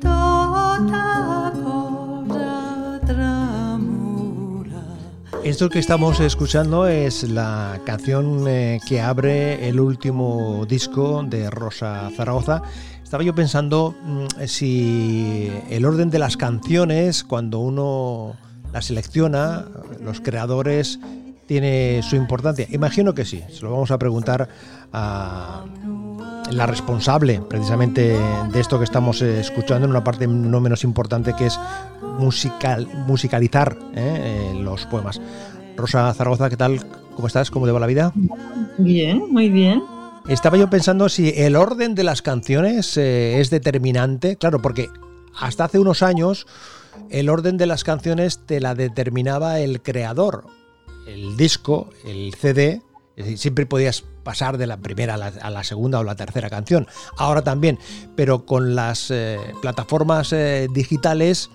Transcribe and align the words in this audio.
Tota. 0.00 1.16
Esto 5.42 5.68
que 5.68 5.78
estamos 5.78 6.20
escuchando 6.20 6.86
es 6.88 7.22
la 7.24 7.80
canción 7.84 8.46
eh, 8.48 8.80
que 8.88 9.00
abre 9.00 9.68
el 9.68 9.78
último 9.78 10.66
disco 10.68 11.24
de 11.24 11.50
Rosa 11.50 12.10
Zaragoza. 12.16 12.62
Estaba 13.02 13.22
yo 13.22 13.34
pensando 13.34 13.94
mm, 14.02 14.26
si 14.46 15.50
el 15.70 15.84
orden 15.84 16.10
de 16.10 16.18
las 16.18 16.36
canciones, 16.36 17.22
cuando 17.22 17.60
uno 17.60 18.34
las 18.72 18.86
selecciona, 18.86 19.66
los 20.02 20.20
creadores, 20.20 20.98
tiene 21.46 22.02
su 22.02 22.16
importancia. 22.16 22.66
Imagino 22.70 23.14
que 23.14 23.24
sí. 23.24 23.42
Se 23.50 23.62
lo 23.62 23.70
vamos 23.72 23.90
a 23.90 23.98
preguntar 23.98 24.48
a 24.92 25.64
la 26.50 26.66
responsable 26.66 27.40
precisamente 27.48 28.18
de 28.52 28.60
esto 28.60 28.78
que 28.78 28.84
estamos 28.84 29.20
eh, 29.22 29.40
escuchando 29.40 29.84
en 29.84 29.90
una 29.90 30.04
parte 30.04 30.26
no 30.26 30.60
menos 30.60 30.84
importante 30.84 31.34
que 31.34 31.46
es 31.46 31.58
musical, 32.18 32.86
musicalizar 33.06 33.76
eh, 33.94 34.52
eh, 34.54 34.60
los 34.60 34.86
poemas. 34.86 35.20
Rosa 35.76 36.12
Zaragoza, 36.14 36.48
¿qué 36.48 36.56
tal? 36.56 36.80
¿Cómo 37.14 37.28
estás? 37.28 37.50
¿Cómo 37.50 37.66
te 37.66 37.72
va 37.72 37.80
la 37.80 37.86
vida? 37.86 38.12
Bien, 38.78 39.22
muy 39.30 39.48
bien. 39.48 39.82
Estaba 40.28 40.56
yo 40.56 40.68
pensando 40.68 41.08
si 41.08 41.32
el 41.36 41.54
orden 41.54 41.94
de 41.94 42.02
las 42.02 42.20
canciones 42.20 42.96
eh, 42.96 43.40
es 43.40 43.48
determinante, 43.48 44.36
claro, 44.36 44.60
porque 44.60 44.88
hasta 45.38 45.64
hace 45.64 45.78
unos 45.78 46.02
años 46.02 46.46
el 47.10 47.28
orden 47.28 47.56
de 47.56 47.66
las 47.66 47.84
canciones 47.84 48.40
te 48.44 48.60
la 48.60 48.74
determinaba 48.74 49.60
el 49.60 49.82
creador. 49.82 50.44
El 51.06 51.36
disco, 51.36 51.90
el 52.04 52.34
CD, 52.34 52.82
siempre 53.36 53.66
podías 53.66 54.02
pasar 54.22 54.58
de 54.58 54.66
la 54.66 54.76
primera 54.78 55.14
a 55.14 55.50
la, 55.50 55.64
segunda 55.64 56.00
o 56.00 56.04
la 56.04 56.16
tercera 56.16 56.50
canción. 56.50 56.86
Ahora 57.16 57.42
también, 57.42 57.78
pero 58.16 58.44
con 58.44 58.74
las 58.74 59.10
eh, 59.10 59.38
plataformas 59.62 60.32
eh, 60.32 60.68
digitales 60.72 61.50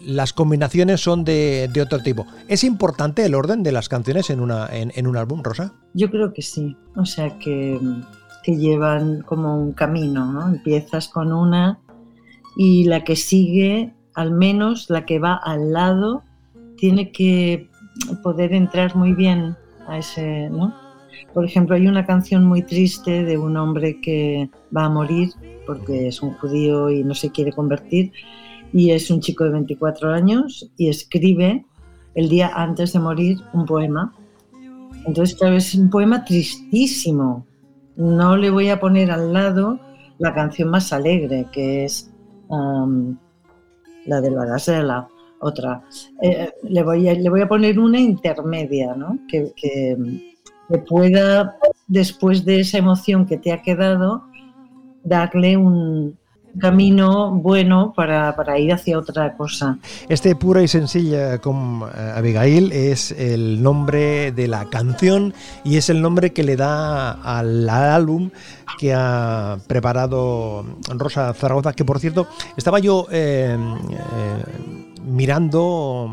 las 0.00 0.32
combinaciones 0.32 1.00
son 1.00 1.24
de, 1.24 1.70
otro 1.80 2.00
tipo. 2.00 2.26
¿Es 2.48 2.64
importante 2.64 3.24
el 3.24 3.34
orden 3.34 3.62
de 3.62 3.70
las 3.70 3.88
canciones 3.88 4.30
en, 4.30 4.40
una, 4.40 4.68
en 4.70 5.06
un 5.06 5.16
álbum, 5.16 5.42
Rosa? 5.44 5.74
Yo 5.94 6.10
creo 6.10 6.32
que 6.32 6.42
sí. 6.42 6.76
O 6.96 7.06
sea 7.06 7.38
que, 7.38 7.78
que 8.42 8.56
llevan 8.56 9.22
como 9.22 9.56
un 9.56 9.72
camino, 9.72 10.30
¿no? 10.30 10.48
Empiezas 10.48 11.08
con 11.08 11.32
una 11.32 11.78
y 12.56 12.84
la 12.84 13.04
que 13.04 13.16
sigue, 13.16 13.94
al 14.14 14.32
menos 14.32 14.90
la 14.90 15.06
que 15.06 15.18
va 15.18 15.34
al 15.34 15.72
lado, 15.72 16.22
tiene 16.76 17.12
que 17.12 17.68
poder 18.22 18.52
entrar 18.52 18.96
muy 18.96 19.12
bien 19.12 19.56
a 19.86 19.98
ese, 19.98 20.48
¿no? 20.50 20.74
Por 21.34 21.44
ejemplo, 21.44 21.74
hay 21.74 21.86
una 21.86 22.04
canción 22.04 22.44
muy 22.44 22.62
triste 22.62 23.24
de 23.24 23.38
un 23.38 23.56
hombre 23.56 24.00
que 24.00 24.50
va 24.74 24.84
a 24.84 24.88
morir 24.90 25.30
porque 25.66 26.08
es 26.08 26.22
un 26.22 26.34
judío 26.34 26.90
y 26.90 27.04
no 27.04 27.14
se 27.14 27.30
quiere 27.30 27.52
convertir 27.52 28.12
y 28.72 28.90
es 28.90 29.10
un 29.10 29.20
chico 29.20 29.44
de 29.44 29.50
24 29.50 30.10
años 30.10 30.70
y 30.76 30.88
escribe 30.88 31.64
el 32.14 32.28
día 32.28 32.50
antes 32.54 32.92
de 32.92 33.00
morir 33.00 33.38
un 33.52 33.66
poema. 33.66 34.14
Entonces, 35.06 35.36
claro, 35.36 35.56
es 35.56 35.74
un 35.74 35.90
poema 35.90 36.24
tristísimo. 36.24 37.46
No 37.96 38.36
le 38.36 38.50
voy 38.50 38.68
a 38.68 38.80
poner 38.80 39.10
al 39.10 39.32
lado 39.32 39.78
la 40.18 40.34
canción 40.34 40.70
más 40.70 40.92
alegre, 40.92 41.46
que 41.52 41.84
es 41.84 42.10
um, 42.48 43.16
la 44.06 44.20
de 44.20 44.30
la 44.30 44.44
gazela, 44.46 45.08
otra. 45.42 45.82
Eh, 46.22 46.50
le, 46.62 46.82
voy 46.82 47.08
a, 47.08 47.14
le 47.14 47.28
voy 47.28 47.40
a 47.40 47.48
poner 47.48 47.78
una 47.78 48.00
intermedia, 48.00 48.94
¿no? 48.94 49.18
Que, 49.28 49.52
que, 49.54 49.96
que 50.68 50.78
pueda, 50.78 51.56
después 51.86 52.44
de 52.44 52.60
esa 52.60 52.78
emoción 52.78 53.26
que 53.26 53.36
te 53.36 53.52
ha 53.52 53.60
quedado, 53.60 54.24
darle 55.04 55.56
un, 55.56 56.16
camino 56.58 57.30
bueno 57.32 57.92
para, 57.94 58.34
para, 58.36 58.58
ir 58.58 58.72
hacia 58.72 58.98
otra 58.98 59.36
cosa. 59.36 59.78
Este 60.08 60.36
pura 60.36 60.62
y 60.62 60.68
sencilla 60.68 61.38
con 61.38 61.82
Abigail 62.14 62.72
es 62.72 63.12
el 63.12 63.62
nombre 63.62 64.32
de 64.32 64.48
la 64.48 64.66
canción 64.66 65.34
y 65.64 65.76
es 65.76 65.90
el 65.90 66.02
nombre 66.02 66.32
que 66.32 66.42
le 66.42 66.56
da 66.56 67.12
al 67.12 67.68
álbum 67.68 68.30
que 68.78 68.92
ha 68.94 69.58
preparado 69.66 70.64
Rosa 70.88 71.32
Zaragoza, 71.34 71.72
que 71.72 71.84
por 71.84 72.00
cierto 72.00 72.26
estaba 72.56 72.78
yo 72.78 73.06
eh, 73.10 73.56
eh, 73.56 74.44
mirando 75.04 76.10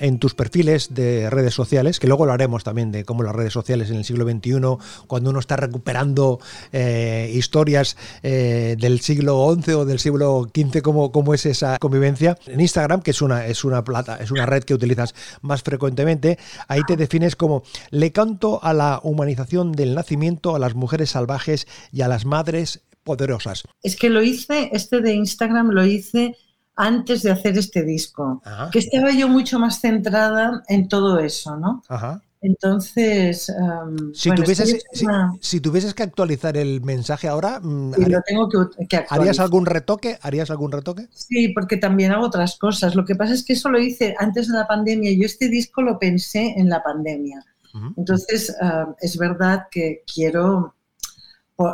en 0.00 0.18
tus 0.18 0.34
perfiles 0.34 0.94
de 0.94 1.30
redes 1.30 1.54
sociales, 1.54 1.98
que 1.98 2.06
luego 2.06 2.26
lo 2.26 2.32
haremos 2.32 2.64
también 2.64 2.92
de 2.92 3.04
cómo 3.04 3.22
las 3.22 3.34
redes 3.34 3.52
sociales 3.52 3.90
en 3.90 3.96
el 3.96 4.04
siglo 4.04 4.28
XXI, 4.28 4.60
cuando 5.06 5.30
uno 5.30 5.38
está 5.38 5.56
recuperando 5.56 6.40
eh, 6.72 7.30
historias 7.34 7.96
eh, 8.22 8.76
del 8.78 9.00
siglo 9.00 9.54
XI 9.60 9.72
o 9.72 9.84
del 9.84 9.98
siglo 9.98 10.48
XV, 10.54 10.82
cómo, 10.82 11.12
cómo 11.12 11.34
es 11.34 11.46
esa 11.46 11.78
convivencia. 11.78 12.36
En 12.46 12.60
Instagram, 12.60 13.02
que 13.02 13.12
es 13.12 13.22
una, 13.22 13.46
es 13.46 13.64
una 13.64 13.84
plata, 13.84 14.16
es 14.20 14.30
una 14.30 14.46
red 14.46 14.64
que 14.64 14.74
utilizas 14.74 15.14
más 15.42 15.62
frecuentemente, 15.62 16.38
ahí 16.68 16.80
te 16.86 16.96
defines 16.96 17.36
como 17.36 17.62
le 17.90 18.12
canto 18.12 18.62
a 18.62 18.72
la 18.72 19.00
humanización 19.02 19.72
del 19.72 19.94
nacimiento, 19.94 20.54
a 20.54 20.58
las 20.58 20.74
mujeres 20.74 21.10
salvajes 21.10 21.66
y 21.92 22.02
a 22.02 22.08
las 22.08 22.24
madres 22.24 22.82
poderosas. 23.04 23.64
Es 23.82 23.96
que 23.96 24.10
lo 24.10 24.22
hice, 24.22 24.70
este 24.72 25.00
de 25.00 25.14
Instagram 25.14 25.70
lo 25.70 25.84
hice 25.84 26.36
antes 26.76 27.22
de 27.22 27.30
hacer 27.30 27.56
este 27.56 27.82
disco, 27.84 28.42
Ajá. 28.44 28.70
que 28.70 28.80
estaba 28.80 29.10
yo 29.12 29.28
mucho 29.28 29.58
más 29.58 29.80
centrada 29.80 30.62
en 30.68 30.88
todo 30.88 31.18
eso, 31.18 31.56
¿no? 31.56 31.82
Ajá. 31.88 32.20
Entonces, 32.40 33.50
um, 33.58 34.12
si, 34.12 34.28
bueno, 34.28 34.42
tuvieses, 34.42 34.84
una... 35.02 35.32
si, 35.40 35.48
si, 35.48 35.60
tuvieses 35.60 35.94
que 35.94 36.02
actualizar 36.02 36.58
el 36.58 36.82
mensaje 36.82 37.26
ahora, 37.26 37.58
sí, 37.62 38.02
haría, 38.02 38.18
lo 38.18 38.22
tengo 38.22 38.48
que, 38.50 38.86
que 38.86 39.04
¿harías 39.08 39.40
algún 39.40 39.64
retoque? 39.64 40.18
¿Harías 40.20 40.50
algún 40.50 40.70
retoque? 40.70 41.08
Sí, 41.10 41.48
porque 41.54 41.78
también 41.78 42.12
hago 42.12 42.26
otras 42.26 42.58
cosas. 42.58 42.96
Lo 42.96 43.06
que 43.06 43.14
pasa 43.14 43.32
es 43.32 43.46
que 43.46 43.54
eso 43.54 43.70
lo 43.70 43.80
hice 43.80 44.14
antes 44.18 44.48
de 44.48 44.58
la 44.58 44.66
pandemia. 44.66 45.10
Yo 45.12 45.24
este 45.24 45.48
disco 45.48 45.80
lo 45.80 45.98
pensé 45.98 46.52
en 46.58 46.68
la 46.68 46.82
pandemia. 46.82 47.42
Uh 47.72 47.78
-huh. 47.78 47.94
Entonces, 47.96 48.54
uh, 48.60 48.92
es 49.00 49.16
verdad 49.16 49.68
que 49.70 50.02
quiero 50.12 50.74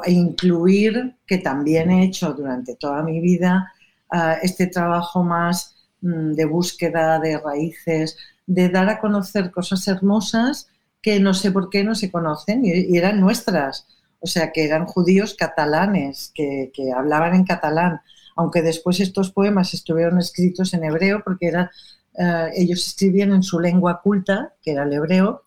incluir, 0.07 1.17
que 1.27 1.39
también 1.39 1.91
he 1.91 2.05
hecho 2.05 2.33
durante 2.33 2.77
toda 2.77 3.03
mi 3.03 3.21
vida, 3.21 3.73
uh, 4.13 4.39
este 4.43 4.67
trabajo 4.67 5.23
más 5.23 5.77
um, 6.03 6.33
de 6.33 6.45
búsqueda 6.45 7.19
de 7.19 7.39
raíces, 7.39 8.17
de 8.47 8.69
dar 8.69 8.89
a 8.89 9.01
conocer 9.01 9.51
cosas 9.51 9.87
hermosas 9.89 10.69
que 11.03 11.21
no 11.21 11.35
sé 11.35 11.51
por 11.51 11.71
qué 11.71 11.85
no 11.85 11.95
se 11.95 12.11
conocen 12.11 12.65
y, 12.65 12.97
eran 12.97 13.21
nuestras. 13.21 13.87
O 14.21 14.27
sea, 14.27 14.53
que 14.53 14.65
eran 14.65 14.85
judíos 14.85 15.35
catalanes, 15.35 16.31
que, 16.35 16.71
que, 16.75 16.93
hablaban 16.93 17.35
en 17.35 17.45
catalán, 17.45 18.03
aunque 18.37 18.61
después 18.61 19.01
estos 19.01 19.33
poemas 19.33 19.73
estuvieron 19.73 20.19
escritos 20.19 20.75
en 20.75 20.85
hebreo 20.85 21.23
porque 21.25 21.47
era, 21.47 21.71
uh, 22.15 22.51
ellos 22.55 22.87
escribían 22.87 23.33
en 23.33 23.43
su 23.43 23.61
lengua 23.61 24.03
culta, 24.03 24.53
que 24.63 24.73
era 24.73 24.83
el 24.83 24.93
hebreo, 24.93 25.43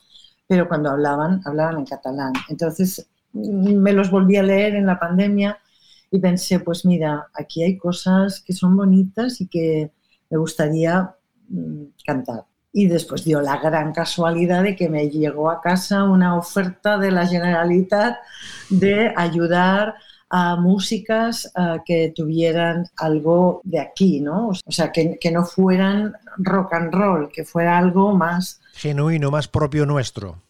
pero 0.48 0.68
cuando 0.68 0.90
hablaban, 0.90 1.42
hablaban 1.46 1.78
en 1.78 1.86
catalán. 1.86 2.34
Entonces 2.50 3.08
me 3.34 3.94
los 3.94 4.12
volví 4.12 4.38
a 4.38 4.44
leer 4.44 4.76
en 4.76 4.86
la 4.86 5.00
pandemia 5.00 5.60
y 6.14 6.20
pensé, 6.20 6.60
pues 6.60 6.86
mira, 6.86 7.28
aquí 7.34 7.64
hay 7.64 7.76
cosas 7.76 8.40
que 8.40 8.54
son 8.54 8.78
bonitas 8.78 9.42
y 9.42 9.48
que 9.48 9.92
me 10.30 10.38
gustaría 10.38 11.16
mm, 11.50 11.86
cantar. 12.06 12.46
Y 12.72 12.86
después 12.86 13.26
dio 13.26 13.42
la 13.42 13.58
gran 13.58 13.94
casualidad 13.94 14.62
de 14.62 14.76
que 14.76 14.90
me 14.90 15.10
llegó 15.10 15.50
a 15.50 15.60
casa 15.60 16.04
una 16.04 16.38
oferta 16.38 17.00
de 17.00 17.10
la 17.10 17.26
Generalitat 17.26 18.18
de 18.70 19.12
ayudar 19.16 19.96
a 20.30 20.56
músicas 20.56 21.52
que 21.86 22.14
tuvieran 22.16 22.86
algo 22.98 23.62
de 23.64 23.80
aquí, 23.80 24.20
¿no? 24.20 24.50
O 24.50 24.72
sea, 24.72 24.92
que, 24.92 25.18
que, 25.20 25.32
no 25.32 25.46
fueran 25.46 26.14
rock 26.38 26.74
and 26.74 26.94
roll, 26.94 27.32
que 27.32 27.44
fuera 27.44 27.78
algo 27.78 28.16
más... 28.16 28.60
Genuino, 28.74 29.30
más 29.30 29.48
propio 29.48 29.86
nuestro. 29.86 30.42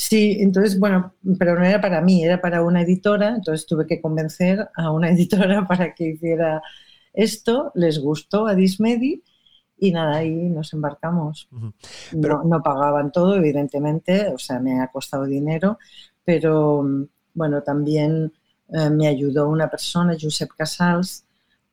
Sí, 0.00 0.38
entonces, 0.38 0.78
bueno, 0.78 1.12
pero 1.40 1.58
no 1.58 1.64
era 1.64 1.80
para 1.80 2.00
mí, 2.00 2.22
era 2.22 2.40
para 2.40 2.62
una 2.62 2.82
editora, 2.82 3.30
entonces 3.30 3.66
tuve 3.66 3.84
que 3.84 4.00
convencer 4.00 4.68
a 4.76 4.92
una 4.92 5.10
editora 5.10 5.66
para 5.66 5.92
que 5.92 6.10
hiciera 6.10 6.62
esto, 7.12 7.72
les 7.74 7.98
gustó 7.98 8.46
a 8.46 8.54
Dismedi 8.54 9.24
y 9.76 9.90
nada, 9.90 10.18
ahí 10.18 10.30
nos 10.30 10.72
embarcamos. 10.72 11.48
Pero, 12.12 12.44
no, 12.44 12.62
pagaban 12.62 13.10
todo, 13.10 13.34
evidentemente, 13.34 14.28
o 14.28 14.38
sea, 14.38 14.60
me 14.60 14.80
ha 14.80 14.86
costado 14.86 15.24
dinero, 15.24 15.78
pero 16.24 16.86
bueno, 17.34 17.62
también 17.64 18.32
eh, 18.68 18.90
me 18.90 19.08
ayudó 19.08 19.48
una 19.48 19.68
persona, 19.68 20.16
Josep 20.18 20.50
Casals, 20.56 21.24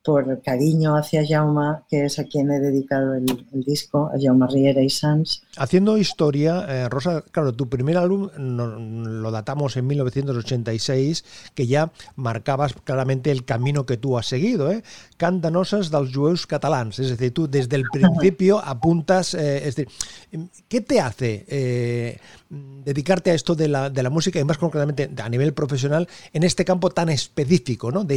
por 0.06 0.40
cariño 0.40 0.96
hacia 0.96 1.26
Jaume, 1.26 1.78
que 1.88 2.04
es 2.04 2.20
a 2.20 2.24
quien 2.24 2.48
he 2.52 2.60
dedicado 2.60 3.14
el, 3.14 3.26
disco, 3.52 4.08
a 4.14 4.18
Jaume 4.22 4.46
Riera 4.46 4.80
y 4.80 4.88
Sans. 4.88 5.42
Haciendo 5.56 5.98
historia, 5.98 6.64
eh, 6.68 6.88
Rosa, 6.88 7.24
claro, 7.32 7.52
tu 7.52 7.68
primer 7.68 7.96
álbum 7.96 8.30
lo 8.36 9.30
datamos 9.32 9.76
en 9.76 9.88
1986, 9.88 11.24
que 11.54 11.66
ya 11.66 11.90
marcabas 12.14 12.74
claramente 12.84 13.32
el 13.32 13.44
camino 13.44 13.84
que 13.84 13.96
tú 13.96 14.16
has 14.16 14.26
seguido, 14.26 14.70
¿eh? 14.70 14.84
Cantanosas 15.16 15.90
dels 15.90 16.14
jueus 16.14 16.46
catalans, 16.46 17.00
es 17.00 17.10
decir, 17.10 17.34
tú 17.34 17.48
desde 17.48 17.74
el 17.74 17.84
principio 17.90 18.58
apuntas, 18.64 19.34
eh, 19.34 19.66
es 19.66 19.74
decir, 19.74 19.88
¿qué 20.68 20.80
te 20.82 21.00
hace 21.00 21.44
eh, 21.48 22.20
dedicarte 22.86 23.32
a 23.32 23.34
esto 23.34 23.56
de 23.56 23.66
la, 23.66 23.90
de 23.90 24.02
la, 24.02 24.10
música 24.10 24.38
y 24.38 24.44
más 24.44 24.58
concretamente 24.58 25.10
a 25.20 25.28
nivel 25.28 25.52
profesional 25.52 26.08
en 26.32 26.44
este 26.44 26.64
campo 26.64 26.88
tan 26.90 27.08
específico, 27.08 27.90
¿no? 27.90 28.04
De, 28.04 28.14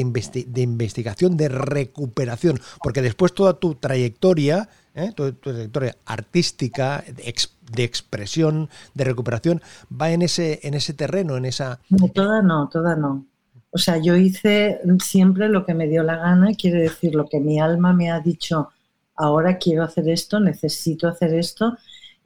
de 0.47 0.61
investigación, 0.61 1.35
de 1.35 1.49
recuperación, 1.49 2.61
porque 2.83 3.01
después 3.01 3.33
toda 3.33 3.53
tu 3.53 3.73
trayectoria, 3.75 4.69
¿eh? 4.93 5.11
tu, 5.15 5.33
trayectoria 5.33 5.97
artística, 6.05 7.03
de, 7.07 7.83
expresión, 7.83 8.69
de 8.93 9.03
recuperación, 9.03 9.59
va 9.91 10.11
en 10.11 10.21
ese, 10.21 10.59
en 10.61 10.75
ese 10.75 10.93
terreno, 10.93 11.35
en 11.35 11.45
esa... 11.45 11.79
No, 11.89 12.07
toda 12.09 12.43
no, 12.43 12.69
toda 12.69 12.95
no. 12.95 13.25
O 13.71 13.79
sea, 13.79 13.97
yo 13.97 14.15
hice 14.15 14.81
siempre 15.03 15.49
lo 15.49 15.65
que 15.65 15.73
me 15.73 15.87
dio 15.87 16.03
la 16.03 16.17
gana, 16.17 16.53
quiere 16.53 16.79
decir 16.79 17.15
lo 17.15 17.27
que 17.27 17.39
mi 17.39 17.59
alma 17.59 17.91
me 17.91 18.11
ha 18.11 18.19
dicho, 18.19 18.69
ahora 19.15 19.57
quiero 19.57 19.83
hacer 19.83 20.07
esto, 20.09 20.39
necesito 20.39 21.07
hacer 21.07 21.33
esto. 21.33 21.75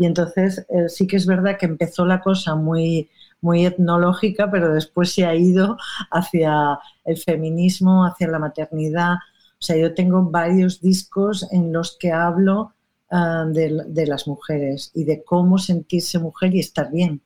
Y 0.03 0.05
entonces 0.05 0.65
eh, 0.67 0.89
sí 0.89 1.07
que 1.07 1.15
es 1.15 1.25
verdad 1.25 1.57
que 1.57 1.65
empezó 1.65 2.05
la 2.05 2.19
cosa 2.19 2.55
muy, 2.55 3.09
muy 3.39 3.65
etnológica, 3.65 4.51
pero 4.51 4.73
después 4.73 5.13
se 5.13 5.23
ha 5.23 5.33
ido 5.33 5.77
hacia 6.11 6.77
el 7.05 7.15
feminismo, 7.15 8.03
hacia 8.05 8.27
la 8.27 8.37
maternidad, 8.37 9.13
o 9.13 9.65
sea, 9.65 9.77
yo 9.77 9.93
tengo 9.93 10.21
varios 10.23 10.81
discos 10.81 11.47
en 11.53 11.71
los 11.71 11.95
que 11.97 12.11
hablo 12.11 12.73
ah, 13.11 13.45
de, 13.47 14.05
las 14.05 14.27
mujeres 14.27 14.91
y 14.93 15.05
de 15.05 15.23
cómo 15.23 15.57
sentirse 15.57 16.19
mujer 16.19 16.53
y 16.53 16.59
estar 16.59 16.91
bien 16.91 17.21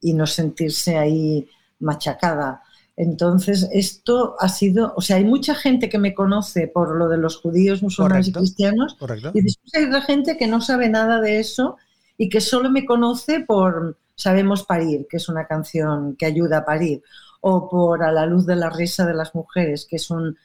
y 0.00 0.12
no 0.12 0.26
sentirse 0.26 0.96
ahí 0.98 1.48
machacada. 1.78 2.60
Entonces, 2.96 3.68
esto 3.72 4.34
ha 4.40 4.48
sido, 4.48 4.94
o 4.96 5.00
sea, 5.00 5.18
hay 5.18 5.24
mucha 5.24 5.54
gente 5.54 5.88
que 5.88 6.00
me 6.00 6.12
conoce 6.12 6.66
por 6.66 6.96
lo 6.96 7.08
de 7.08 7.18
los 7.18 7.36
judíos, 7.36 7.84
musulmanes 7.84 8.26
y 8.26 8.32
cristianos, 8.32 8.96
y 9.32 9.42
después 9.42 9.74
hay 9.74 9.84
otra 9.84 10.02
gente 10.02 10.36
que 10.36 10.48
no 10.48 10.60
sabe 10.60 10.88
nada 10.88 11.20
de 11.20 11.38
eso 11.38 11.76
y 12.20 12.28
que 12.28 12.42
solo 12.42 12.70
me 12.70 12.84
conoce 12.84 13.40
por 13.40 13.96
Sabemos 14.14 14.64
parir, 14.64 15.06
que 15.08 15.16
es 15.16 15.30
una 15.30 15.46
canción 15.46 16.14
que 16.16 16.26
ayuda 16.26 16.58
a 16.58 16.64
parir, 16.66 17.02
o 17.40 17.70
por 17.70 18.02
A 18.02 18.12
la 18.12 18.26
luz 18.26 18.44
de 18.44 18.56
la 18.56 18.68
risa 18.68 19.06
de 19.06 19.14
las 19.14 19.34
mujeres, 19.34 19.86
que 19.88 19.96
es 19.96 20.10
un 20.10 20.36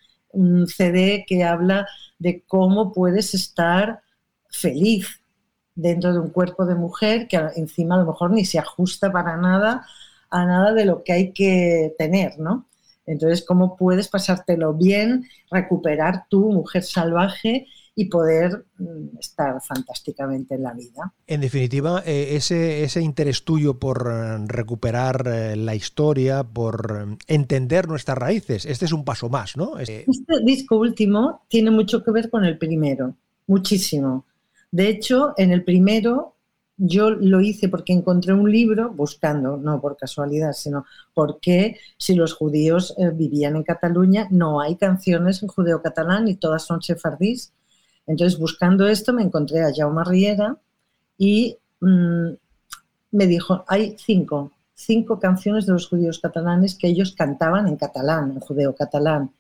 CD 0.68 1.26
que 1.28 1.44
habla 1.44 1.86
de 2.18 2.46
cómo 2.48 2.94
puedes 2.94 3.34
estar 3.34 4.00
feliz 4.50 5.22
dentro 5.76 6.14
de 6.14 6.20
un 6.20 6.30
cuerpo 6.30 6.66
de 6.66 6.76
mujer 6.76 7.28
que 7.28 7.36
encima 7.58 7.96
a 7.96 7.98
lo 8.00 8.06
mejor 8.06 8.32
ni 8.32 8.46
se 8.46 8.58
ajusta 8.58 9.12
para 9.12 9.36
nada 9.36 9.86
a 10.30 10.46
nada 10.46 10.72
de 10.72 10.86
lo 10.86 11.04
que 11.04 11.12
hay 11.12 11.34
que 11.34 11.94
tener, 11.98 12.40
¿no? 12.40 12.70
Entonces, 13.06 13.44
cómo 13.46 13.76
puedes 13.76 14.08
pasártelo 14.08 14.74
bien, 14.74 15.26
recuperar 15.52 16.26
tu 16.30 16.54
mujer 16.54 16.84
salvaje 16.84 17.68
y 17.96 18.06
poder 18.06 18.66
mm, 18.78 19.18
estar 19.20 19.62
fantásticamente 19.62 20.56
en 20.56 20.64
la 20.64 20.74
vida. 20.74 21.14
En 21.26 21.40
definitiva, 21.42 22.04
eh, 22.06 22.36
ese, 22.36 22.84
ese 22.84 23.02
interés 23.02 23.44
tuyo 23.44 23.80
por 23.80 24.12
eh, 24.12 24.38
recuperar 24.48 25.24
eh, 25.28 25.56
la 25.56 25.76
historia, 25.76 26.44
por 26.44 27.18
entender 27.28 27.88
nuestras 27.88 28.18
raíces, 28.18 28.66
este 28.66 28.86
es 28.86 28.92
un 28.92 29.06
paso 29.06 29.30
más, 29.30 29.56
¿no? 29.56 29.80
Este 29.80 30.06
disco 30.44 30.78
último 30.78 31.46
tiene 31.48 31.72
mucho 31.72 32.04
que 32.04 32.12
ver 32.12 32.30
con 32.30 32.44
el 32.44 32.58
primero, 32.58 33.16
muchísimo. 33.48 34.26
De 34.72 34.90
hecho, 34.90 35.34
en 35.38 35.52
el 35.52 35.64
primero 35.64 36.34
yo 36.78 37.12
lo 37.12 37.40
hice 37.40 37.70
porque 37.70 37.94
encontré 37.94 38.34
un 38.34 38.52
libro 38.52 38.92
buscando, 38.92 39.56
no 39.56 39.80
por 39.80 39.96
casualidad, 39.96 40.52
sino 40.52 40.84
porque 41.14 41.78
si 41.98 42.16
los 42.16 42.34
judíos 42.34 42.94
vivían 43.14 43.56
en 43.56 43.64
Cataluña 43.64 44.28
no 44.30 44.60
hay 44.60 44.76
canciones 44.76 45.42
en 45.42 45.48
judeo 45.48 45.82
catalán 45.82 46.28
y 46.28 46.36
todas 46.36 46.64
son 46.66 46.82
sefardís. 46.82 47.54
Entonces, 48.08 48.40
buscando 48.40 48.88
esto, 48.88 49.14
me 49.14 49.24
encontré 49.24 49.62
a 49.62 49.74
Jaume 49.76 50.04
Riera 50.04 50.58
y 51.18 51.58
mm, 51.80 52.30
me 53.12 53.28
dijo, 53.28 53.64
hay 53.68 53.96
cinco, 53.98 54.52
cinco 54.74 55.20
canciones 55.20 55.66
de 55.66 55.74
los 55.74 55.88
judíos 55.88 56.20
catalanes 56.20 56.76
que 56.76 56.88
ellos 56.88 57.16
cantaban 57.18 57.68
en 57.68 57.78
catalán, 57.78 58.32
en 58.32 58.40
judeo 58.40 58.76
catalán. 58.76 59.32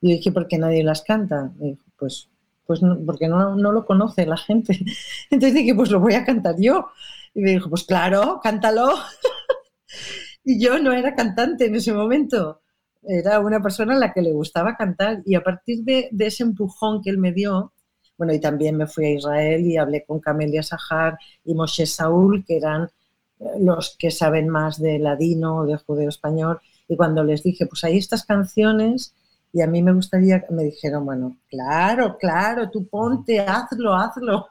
Y 0.00 0.10
yo 0.10 0.16
dije, 0.16 0.32
¿por 0.32 0.48
qué 0.48 0.58
nadie 0.58 0.82
las 0.82 1.02
canta? 1.02 1.52
Pues, 1.96 2.28
pues 2.66 2.80
porque 3.06 3.28
no, 3.28 3.54
lo 3.54 3.84
conoce 3.84 4.26
la 4.26 4.36
gente. 4.36 4.78
Entonces 5.30 5.54
dije, 5.54 5.74
pues 5.74 5.90
lo 5.90 6.00
voy 6.00 6.14
a 6.14 6.24
cantar 6.24 6.56
yo. 6.58 6.88
Y 7.34 7.40
me 7.40 7.50
dijo, 7.52 7.68
pues 7.68 7.84
claro, 7.84 8.40
cántalo. 8.42 8.88
y 10.44 10.60
yo 10.60 10.78
no 10.78 10.92
era 10.92 11.14
cantante 11.14 11.66
en 11.66 11.76
ese 11.76 11.92
momento. 11.92 12.62
Era 13.02 13.40
una 13.40 13.62
persona 13.62 13.94
a 13.94 13.98
la 13.98 14.12
que 14.12 14.22
le 14.22 14.32
gustaba 14.32 14.76
cantar. 14.76 15.22
Y 15.26 15.34
a 15.34 15.42
partir 15.42 15.84
de 15.84 16.10
ese 16.18 16.42
empujón 16.42 17.02
que 17.02 17.10
él 17.10 17.18
me 17.18 17.32
dio, 17.32 17.72
bueno, 18.20 18.34
y 18.34 18.38
también 18.38 18.76
me 18.76 18.86
fui 18.86 19.06
a 19.06 19.12
Israel 19.12 19.66
y 19.66 19.78
hablé 19.78 20.04
con 20.04 20.20
Camelia 20.20 20.62
Sahar 20.62 21.18
y 21.42 21.54
Moshe 21.54 21.86
Saúl, 21.86 22.44
que 22.44 22.58
eran 22.58 22.90
eh, 23.38 23.44
los 23.60 23.96
que 23.98 24.10
saben 24.10 24.50
más 24.50 24.78
de 24.78 24.98
ladino 24.98 25.60
o 25.60 25.64
de 25.64 25.78
judeo 25.78 26.10
español. 26.10 26.60
Y 26.86 26.98
cuando 26.98 27.24
les 27.24 27.42
dije, 27.42 27.64
pues 27.64 27.82
hay 27.82 27.96
estas 27.96 28.26
canciones 28.26 29.14
y 29.54 29.62
a 29.62 29.66
mí 29.66 29.82
me 29.82 29.94
gustaría, 29.94 30.44
me 30.50 30.64
dijeron, 30.64 31.06
bueno, 31.06 31.38
claro, 31.48 32.18
claro, 32.18 32.68
tú 32.68 32.86
ponte, 32.88 33.40
hazlo, 33.40 33.94
hazlo. 33.94 34.48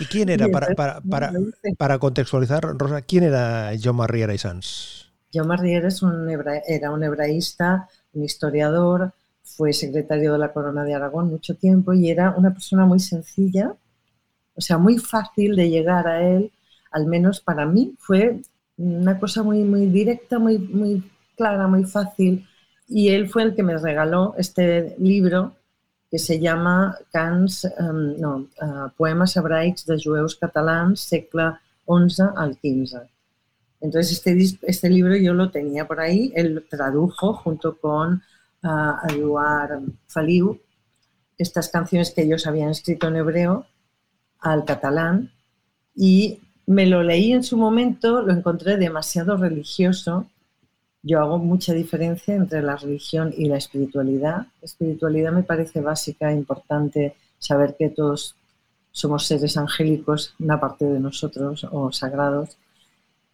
¿Y 0.00 0.06
quién 0.06 0.28
era, 0.28 0.48
para, 0.52 0.74
para, 0.74 1.00
para, 1.00 1.32
para, 1.78 1.98
contextualizar, 2.00 2.60
Rosa, 2.76 3.02
quién 3.02 3.22
era 3.22 3.70
Jaume 3.80 4.08
Riera 4.08 4.34
y 4.34 4.38
Sans? 4.38 5.12
Jaume 5.32 5.56
Riera 5.56 5.86
es 5.86 6.02
un 6.02 6.28
era 6.66 6.90
un 6.90 7.04
hebraísta, 7.04 7.88
un 8.14 8.24
historiador, 8.24 9.12
fue 9.56 9.72
secretario 9.72 10.32
de 10.32 10.38
la 10.38 10.52
Corona 10.52 10.84
de 10.84 10.94
Aragón 10.94 11.28
mucho 11.28 11.54
tiempo 11.54 11.92
y 11.92 12.10
era 12.10 12.34
una 12.36 12.52
persona 12.52 12.84
muy 12.84 13.00
sencilla, 13.00 13.74
o 14.54 14.60
sea, 14.60 14.78
muy 14.78 14.98
fácil 14.98 15.56
de 15.56 15.70
llegar 15.70 16.06
a 16.06 16.22
él, 16.22 16.52
al 16.90 17.06
menos 17.06 17.40
para 17.40 17.66
mí 17.66 17.94
fue 17.98 18.40
una 18.76 19.18
cosa 19.18 19.42
muy, 19.42 19.62
muy 19.62 19.86
directa, 19.86 20.38
muy, 20.38 20.58
muy 20.58 21.02
clara, 21.36 21.66
muy 21.66 21.84
fácil. 21.84 22.46
Y 22.88 23.10
él 23.10 23.28
fue 23.28 23.44
el 23.44 23.54
que 23.54 23.62
me 23.62 23.78
regaló 23.78 24.34
este 24.36 24.96
libro 24.98 25.54
que 26.10 26.18
se 26.18 26.40
llama 26.40 26.98
Cants, 27.12 27.68
um, 27.78 28.18
no, 28.18 28.48
uh, 28.60 28.90
Poemas 28.96 29.36
hebraics 29.36 29.86
de 29.86 29.96
jueus 30.02 30.34
catalans, 30.34 31.00
segle 31.00 31.52
XI 31.86 32.22
al 32.36 32.54
XV. 32.54 32.98
Entonces, 33.80 34.12
este, 34.12 34.58
este 34.62 34.90
libro 34.90 35.16
yo 35.16 35.32
lo 35.34 35.50
tenía 35.50 35.86
por 35.86 36.00
ahí, 36.00 36.32
él 36.34 36.66
tradujo 36.68 37.32
junto 37.34 37.78
con 37.78 38.22
a 38.62 39.02
Eduard 39.08 39.82
Faliu 40.06 40.60
estas 41.40 41.68
canciones 41.70 42.10
que 42.10 42.22
ellos 42.22 42.46
habían 42.46 42.68
escrito 42.68 43.08
en 43.08 43.16
hebreo 43.16 43.66
al 44.40 44.64
catalán 44.66 45.32
y 45.94 46.40
me 46.66 46.86
lo 46.86 47.02
leí 47.02 47.32
en 47.32 47.42
su 47.42 47.56
momento, 47.56 48.20
lo 48.22 48.32
encontré 48.32 48.76
demasiado 48.76 49.36
religioso. 49.36 50.26
Yo 51.02 51.20
hago 51.20 51.38
mucha 51.38 51.72
diferencia 51.72 52.34
entre 52.34 52.62
la 52.62 52.76
religión 52.76 53.32
y 53.36 53.46
la 53.46 53.56
espiritualidad. 53.56 54.46
Espiritualidad 54.60 55.32
me 55.32 55.42
parece 55.42 55.80
básica, 55.80 56.30
importante, 56.32 57.16
saber 57.38 57.74
que 57.78 57.88
todos 57.88 58.36
somos 58.92 59.26
seres 59.26 59.56
angélicos, 59.56 60.34
una 60.38 60.60
parte 60.60 60.84
de 60.84 61.00
nosotros 61.00 61.66
o 61.70 61.90
sagrados. 61.90 62.58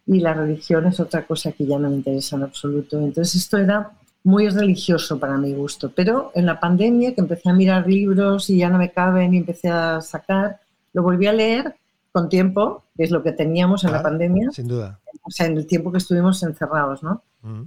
Y 0.05 0.21
la 0.21 0.33
religión 0.33 0.87
es 0.87 1.01
otra 1.01 1.27
cosa 1.27 1.51
que 1.51 1.65
ya 1.65 1.77
no 1.77 1.89
me 1.89 1.97
interesa 1.97 2.37
en 2.37 2.43
absoluto. 2.43 2.99
Entonces 2.99 3.35
esto 3.35 3.57
era 3.57 3.91
muy 4.27 4.49
religioso 4.49 5.17
para 5.17 5.37
mi 5.37 5.53
gusto. 5.53 5.89
Pero 5.95 6.31
en 6.35 6.45
la 6.45 6.59
pandemia, 6.59 7.15
que 7.15 7.21
empecé 7.21 7.49
a 7.49 7.53
mirar 7.53 7.87
libros 7.87 8.49
y 8.49 8.57
ya 8.57 8.69
no 8.69 8.77
me 8.77 8.91
caben 8.91 9.33
y 9.33 9.37
empecé 9.37 9.69
a 9.69 10.01
sacar, 10.01 10.59
lo 10.91 11.01
volví 11.01 11.27
a 11.27 11.31
leer 11.31 11.75
con 12.11 12.27
tiempo, 12.27 12.83
que 12.97 13.05
es 13.05 13.11
lo 13.11 13.23
que 13.23 13.31
teníamos 13.31 13.85
en 13.85 13.93
la 13.93 14.03
pandemia. 14.03 14.51
Sin 14.51 14.67
duda. 14.67 14.99
O 15.23 15.31
sea, 15.31 15.45
en 15.45 15.55
el 15.55 15.65
tiempo 15.65 15.93
que 15.93 15.99
estuvimos 15.99 16.43
encerrados, 16.43 17.03
¿no? 17.03 17.21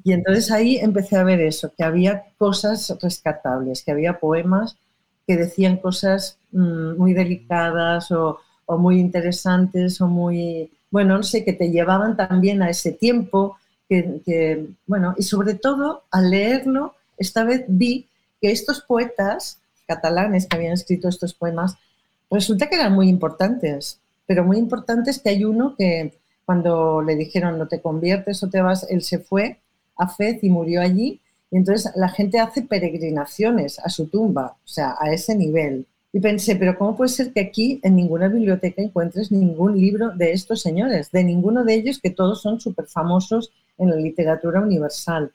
Y 0.04 0.12
entonces 0.12 0.50
ahí 0.50 0.76
empecé 0.76 1.16
a 1.16 1.24
ver 1.24 1.40
eso, 1.40 1.72
que 1.74 1.82
había 1.82 2.24
cosas 2.36 2.94
rescatables, 3.00 3.82
que 3.82 3.92
había 3.92 4.20
poemas 4.20 4.76
que 5.26 5.38
decían 5.38 5.78
cosas 5.78 6.36
mm, 6.52 6.98
muy 6.98 7.14
delicadas 7.14 8.10
o, 8.10 8.40
o, 8.66 8.76
muy 8.76 9.00
interesantes 9.00 9.98
o 10.02 10.08
muy, 10.08 10.70
bueno, 10.90 11.16
no 11.16 11.22
sé, 11.22 11.42
que 11.42 11.54
te 11.54 11.70
llevaban 11.70 12.18
también 12.18 12.60
a 12.60 12.68
ese 12.68 12.92
tiempo, 12.92 13.56
bueno, 14.86 15.14
y 15.18 15.22
sobre 15.22 15.54
todo 15.54 16.04
al 16.10 16.30
leerlo, 16.30 16.94
esta 17.18 17.44
vez 17.44 17.64
vi 17.66 18.08
que 18.40 18.50
estos 18.50 18.80
poetas 18.80 19.58
catalanes 19.90 20.46
que 20.46 20.56
habían 20.56 20.72
escrito 20.72 21.08
estos 21.08 21.34
poemas, 21.34 21.74
resulta 22.30 22.68
que 22.68 22.76
eran 22.76 22.92
muy 22.92 23.08
importantes, 23.08 23.98
pero 24.26 24.44
muy 24.44 24.56
importantes 24.56 25.18
que 25.18 25.30
hay 25.30 25.44
uno 25.44 25.74
que 25.76 26.14
cuando 26.44 27.02
le 27.02 27.16
dijeron 27.16 27.58
no 27.58 27.66
te 27.66 27.80
conviertes 27.80 28.42
o 28.42 28.48
te 28.48 28.60
vas, 28.60 28.86
él 28.88 29.02
se 29.02 29.18
fue 29.18 29.58
a 29.96 30.08
Fez 30.08 30.42
y 30.44 30.50
murió 30.50 30.80
allí. 30.80 31.20
Y 31.50 31.56
entonces 31.56 31.92
la 31.96 32.08
gente 32.08 32.38
hace 32.38 32.62
peregrinaciones 32.62 33.80
a 33.80 33.88
su 33.88 34.06
tumba, 34.06 34.56
o 34.64 34.68
sea, 34.68 34.94
a 35.00 35.12
ese 35.12 35.34
nivel. 35.34 35.86
Y 36.12 36.20
pensé, 36.20 36.56
pero 36.56 36.76
¿cómo 36.76 36.96
puede 36.96 37.10
ser 37.10 37.32
que 37.32 37.40
aquí 37.40 37.80
en 37.84 37.94
ninguna 37.94 38.28
biblioteca 38.28 38.82
encuentres 38.82 39.30
ningún 39.30 39.78
libro 39.80 40.10
de 40.10 40.32
estos 40.32 40.60
señores? 40.60 41.10
De 41.12 41.22
ninguno 41.22 41.64
de 41.64 41.74
ellos, 41.74 42.00
que 42.00 42.10
todos 42.10 42.42
son 42.42 42.60
súper 42.60 42.86
famosos 42.86 43.52
en 43.78 43.90
la 43.90 43.96
literatura 43.96 44.60
universal. 44.60 45.30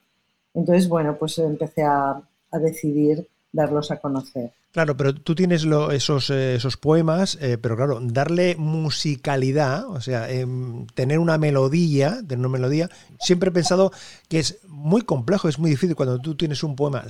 Entonces, 0.54 0.90
bueno, 0.90 1.18
pues 1.18 1.38
empecé 1.38 1.84
a, 1.84 2.22
a 2.52 2.60
decidir 2.60 3.26
darlos 3.56 3.90
a 3.90 3.98
conocer. 3.98 4.52
Claro, 4.72 4.98
pero 4.98 5.16
tú 5.16 5.36
tienes 5.36 5.66
esos, 5.94 6.30
eh, 6.30 6.56
esos 6.56 6.76
poemas, 6.76 7.38
eh, 7.42 7.58
pero 7.58 7.78
claro, 7.78 8.00
darle 8.02 8.58
musicalidad, 8.58 9.88
o 9.88 10.02
sea, 10.02 10.30
eh, 10.30 10.46
tener 10.94 11.20
una 11.20 11.38
melodía, 11.38 12.18
tener 12.28 12.40
una 12.40 12.50
melodía, 12.50 12.90
siempre 13.20 13.50
he 13.50 13.54
pensado 13.54 13.94
que 14.28 14.40
es 14.40 14.60
muy 14.68 15.04
complejo, 15.04 15.48
es 15.48 15.60
muy 15.60 15.70
difícil 15.70 15.96
cuando 15.96 16.20
tú 16.20 16.36
tienes 16.36 16.62
un 16.62 16.76
poema, 16.76 17.06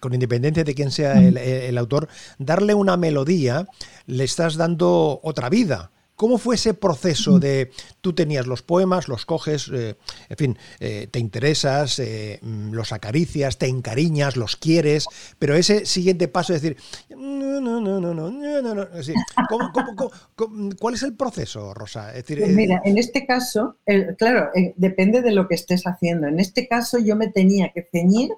con 0.00 0.12
independencia 0.12 0.64
de 0.64 0.74
quién 0.74 0.90
sea 0.90 1.14
el, 1.14 1.38
el 1.38 1.78
autor, 1.78 2.08
darle 2.38 2.74
una 2.74 2.98
melodía, 2.98 3.66
le 4.06 4.24
estás 4.24 4.56
dando 4.56 5.20
otra 5.22 5.48
vida. 5.48 5.90
¿Cómo 6.18 6.36
fue 6.38 6.56
ese 6.56 6.74
proceso 6.74 7.38
de 7.38 7.70
tú 8.00 8.12
tenías 8.12 8.44
los 8.48 8.62
poemas, 8.62 9.06
los 9.06 9.24
coges, 9.24 9.70
eh, 9.72 9.94
en 10.28 10.36
fin, 10.36 10.58
eh, 10.80 11.06
te 11.08 11.20
interesas, 11.20 12.00
eh, 12.00 12.40
mm, 12.42 12.72
los 12.72 12.92
acaricias, 12.92 13.56
te 13.56 13.66
encariñas, 13.66 14.36
los 14.36 14.56
quieres, 14.56 15.06
pero 15.38 15.54
ese 15.54 15.86
siguiente 15.86 16.26
paso 16.26 16.54
es 16.54 16.62
decir, 16.62 16.76
no, 17.10 17.60
no, 17.60 17.80
no, 17.80 18.00
no, 18.00 18.12
no, 18.12 18.30
no, 18.32 18.74
no. 18.74 18.88
¿cómo, 19.48 19.70
cómo, 19.72 20.10
cómo, 20.34 20.70
cuál 20.80 20.94
es 20.94 21.04
el 21.04 21.14
proceso, 21.14 21.72
Rosa? 21.72 22.08
Es 22.08 22.24
decir, 22.24 22.40
pues 22.40 22.52
mira, 22.52 22.82
en 22.84 22.98
este 22.98 23.24
caso, 23.24 23.76
claro, 24.18 24.50
depende 24.74 25.22
de 25.22 25.30
lo 25.30 25.46
que 25.46 25.54
estés 25.54 25.84
haciendo. 25.84 26.26
En 26.26 26.40
este 26.40 26.66
caso 26.66 26.98
yo 26.98 27.14
me 27.14 27.28
tenía 27.28 27.70
que 27.72 27.88
ceñir 27.92 28.32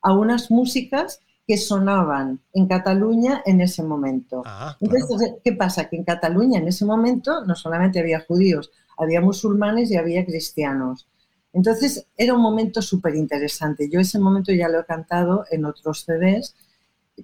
a 0.00 0.12
unas 0.12 0.52
músicas 0.52 1.18
que 1.46 1.56
sonaban 1.56 2.40
en 2.52 2.66
Cataluña 2.66 3.42
en 3.46 3.60
ese 3.60 3.82
momento. 3.82 4.42
Ah, 4.44 4.76
Entonces, 4.80 5.34
¿qué 5.44 5.52
pasa? 5.52 5.88
Que 5.88 5.96
en 5.96 6.04
Cataluña 6.04 6.58
en 6.58 6.66
ese 6.66 6.84
momento 6.84 7.44
no 7.44 7.54
solamente 7.54 8.00
había 8.00 8.20
judíos, 8.20 8.70
había 8.98 9.20
musulmanes 9.20 9.90
y 9.90 9.96
había 9.96 10.24
cristianos. 10.24 11.06
Entonces, 11.52 12.06
era 12.16 12.34
un 12.34 12.42
momento 12.42 12.82
súper 12.82 13.14
interesante. 13.14 13.88
Yo 13.88 14.00
ese 14.00 14.18
momento 14.18 14.52
ya 14.52 14.68
lo 14.68 14.80
he 14.80 14.84
cantado 14.84 15.44
en 15.50 15.64
otros 15.64 16.04
CDs 16.04 16.56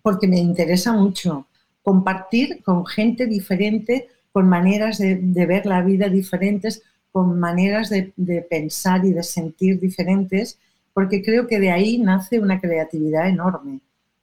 porque 0.02 0.28
me 0.28 0.38
interesa 0.38 0.92
mucho 0.92 1.46
compartir 1.82 2.62
con 2.62 2.86
gente 2.86 3.26
diferente, 3.26 4.08
con 4.30 4.48
maneras 4.48 4.98
de, 4.98 5.16
ver 5.46 5.66
la 5.66 5.82
vida 5.82 6.08
diferentes, 6.08 6.82
con 7.10 7.38
maneras 7.40 7.90
de, 7.90 8.12
de 8.16 8.40
pensar 8.42 9.04
y 9.04 9.12
de 9.12 9.22
sentir 9.22 9.80
diferentes, 9.80 10.58
porque 10.94 11.22
creo 11.22 11.46
que 11.46 11.58
de 11.58 11.72
ahí 11.72 11.98
nace 11.98 12.38
una 12.38 12.60
creatividad 12.60 13.28
enorme. 13.28 13.80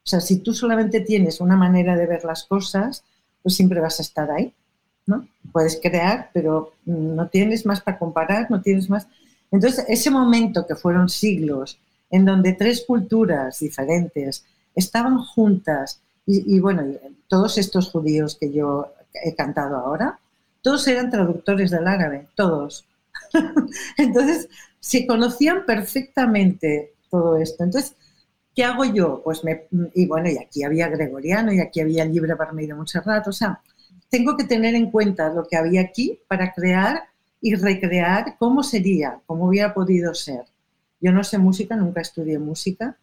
Sea, 0.09 0.21
si 0.21 0.39
tú 0.39 0.55
solamente 0.55 1.01
tienes 1.01 1.39
una 1.39 1.55
manera 1.55 1.95
de 1.95 2.07
ver 2.07 2.23
las 2.25 2.43
cosas, 2.43 3.03
pues 3.43 3.53
siempre 3.53 3.79
vas 3.79 3.99
a 3.99 4.01
estar 4.01 4.31
ahí, 4.31 4.51
¿no? 5.05 5.27
Puedes 5.51 5.79
crear, 5.79 6.31
pero 6.33 6.73
no 6.85 7.27
tienes 7.27 7.63
más 7.63 7.79
para 7.81 7.99
comparar, 7.99 8.49
no 8.49 8.59
tienes 8.59 8.89
más. 8.89 9.07
Entonces, 9.51 9.85
ese 9.87 10.09
momento 10.09 10.65
que 10.65 10.75
fueron 10.75 11.09
siglos, 11.09 11.77
en 12.09 12.25
donde 12.25 12.53
tres 12.53 12.83
culturas 12.87 13.59
diferentes 13.59 14.43
estaban 14.73 15.19
juntas, 15.19 16.01
y, 16.25 16.55
y 16.55 16.59
bueno, 16.59 16.83
todos 17.27 17.59
estos 17.59 17.91
judíos 17.91 18.35
que 18.35 18.51
yo 18.51 18.91
he 19.13 19.35
cantado 19.35 19.75
ahora, 19.77 20.19
todos 20.63 20.87
eran 20.87 21.11
traductores 21.11 21.69
del 21.69 21.85
árabe, 21.85 22.29
todos. 22.33 22.83
Entonces, 23.97 24.49
se 24.79 25.05
conocían 25.05 25.67
perfectamente 25.67 26.93
todo 27.11 27.37
esto. 27.37 27.63
Entonces, 27.63 27.95
¿Qué 28.55 28.63
hago 28.63 28.85
yo? 28.85 29.21
Pues 29.23 29.43
me, 29.43 29.67
y 29.93 30.05
bueno, 30.07 30.29
y 30.29 30.37
aquí 30.37 30.63
había 30.63 30.89
Gregoriano 30.89 31.53
y 31.53 31.59
aquí 31.59 31.81
había 31.81 32.03
el 32.03 32.11
Libre 32.11 32.35
Vermell 32.35 32.67
de 32.67 32.73
Montserrat, 32.73 33.27
o 33.27 33.31
sea, 33.31 33.61
tengo 34.09 34.35
que 34.35 34.43
tener 34.43 34.75
en 34.75 34.91
cuenta 34.91 35.29
lo 35.29 35.45
que 35.45 35.55
había 35.55 35.81
aquí 35.81 36.19
para 36.27 36.51
crear 36.53 37.03
y 37.41 37.55
recrear 37.55 38.35
cómo 38.37 38.63
sería, 38.63 39.21
cómo 39.25 39.47
hubiera 39.47 39.73
podido 39.73 40.13
ser. 40.13 40.45
Yo 40.99 41.11
no 41.11 41.23
sé 41.23 41.37
música, 41.37 41.75
nunca 41.75 42.01
estudié 42.01 42.39
música, 42.39 42.97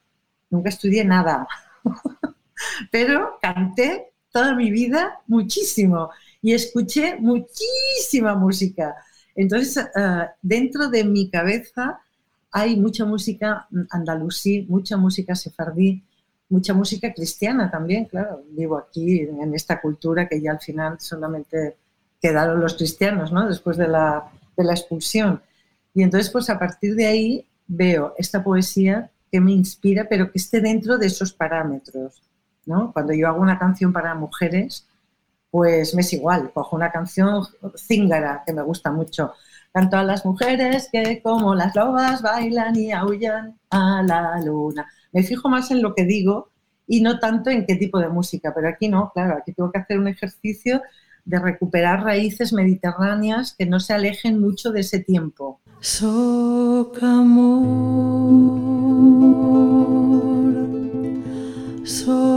nunca 0.50 0.68
estudié 0.68 1.04
nada, 1.04 1.48
pero 2.90 3.38
canté 3.40 4.12
toda 4.30 4.54
mi 4.54 4.70
vida 4.70 5.20
muchísimo 5.26 6.10
y 6.42 6.52
escuché 6.52 7.16
muchísima 7.18 8.34
música. 8.34 8.94
Entonces, 9.34 9.84
uh, 9.94 10.26
dentro 10.42 10.88
de 10.88 11.04
mi 11.04 11.30
cabeza 11.30 12.00
hay 12.56 12.75
mucha 12.75 13.04
música 13.04 13.68
andalusí, 13.90 14.64
mucha 14.66 14.96
música 14.96 15.34
sefardí, 15.34 16.02
mucha 16.48 16.72
música 16.72 17.12
cristiana 17.12 17.70
también, 17.70 18.06
claro. 18.06 18.44
Vivo 18.48 18.78
aquí 18.78 19.20
en 19.20 19.54
esta 19.54 19.78
cultura 19.78 20.26
que 20.26 20.40
ya 20.40 20.52
al 20.52 20.60
final 20.60 20.98
solamente 20.98 21.76
quedaron 22.18 22.58
los 22.58 22.72
cristianos, 22.72 23.30
¿no? 23.30 23.46
Después 23.46 23.76
de 23.76 23.88
la, 23.88 24.30
de 24.56 24.64
la 24.64 24.72
expulsión. 24.72 25.42
Y 25.92 26.02
entonces, 26.02 26.30
pues 26.30 26.48
a 26.48 26.58
partir 26.58 26.94
de 26.94 27.04
ahí 27.04 27.46
veo 27.66 28.14
esta 28.16 28.42
poesía 28.42 29.10
que 29.30 29.38
me 29.38 29.52
inspira, 29.52 30.06
pero 30.08 30.32
que 30.32 30.38
esté 30.38 30.62
dentro 30.62 30.96
de 30.96 31.08
esos 31.08 31.34
parámetros, 31.34 32.22
¿no? 32.64 32.90
Cuando 32.90 33.12
yo 33.12 33.28
hago 33.28 33.42
una 33.42 33.58
canción 33.58 33.92
para 33.92 34.14
mujeres, 34.14 34.86
pues 35.50 35.94
me 35.94 36.00
es 36.00 36.10
igual, 36.14 36.50
cojo 36.54 36.75
una 36.75 36.90
canción 36.90 37.44
cíngara 37.76 38.44
que 38.46 38.54
me 38.54 38.62
gusta 38.62 38.90
mucho, 38.90 39.34
Canto 39.76 39.99
a 39.99 40.04
las 40.04 40.25
mujeres 40.25 40.88
que 40.90 41.21
como 41.21 41.54
las 41.54 41.76
lobas 41.76 42.23
bailan 42.23 42.75
y 42.76 42.92
aullan 42.92 43.59
a 43.68 44.02
la 44.02 44.40
luna. 44.40 44.87
Me 45.12 45.23
fijo 45.23 45.50
más 45.50 45.71
en 45.71 45.83
lo 45.83 45.95
que 45.95 46.06
digo 46.06 46.49
y 46.87 47.02
no 47.02 47.18
tanto 47.18 47.50
en 47.50 47.66
qué 47.66 47.76
tipo 47.76 47.99
de 47.99 48.09
música, 48.09 48.54
pero 48.54 48.71
aquí 48.71 48.88
no, 48.88 49.11
claro, 49.12 49.37
aquí 49.37 49.52
tengo 49.52 49.71
que 49.71 49.80
hacer 49.80 49.99
un 49.99 50.09
ejercicio 50.09 50.80
de 51.26 51.38
recuperar 51.38 52.04
raíces 52.04 52.54
mediterráneas 52.54 53.54
que 53.54 53.66
no 53.66 53.78
se 53.78 53.92
alejen 53.92 54.40
mucho 54.40 54.73
de 54.73 54.80
ese 54.80 55.00
tiempo. 55.00 55.61
Goya 62.06 62.35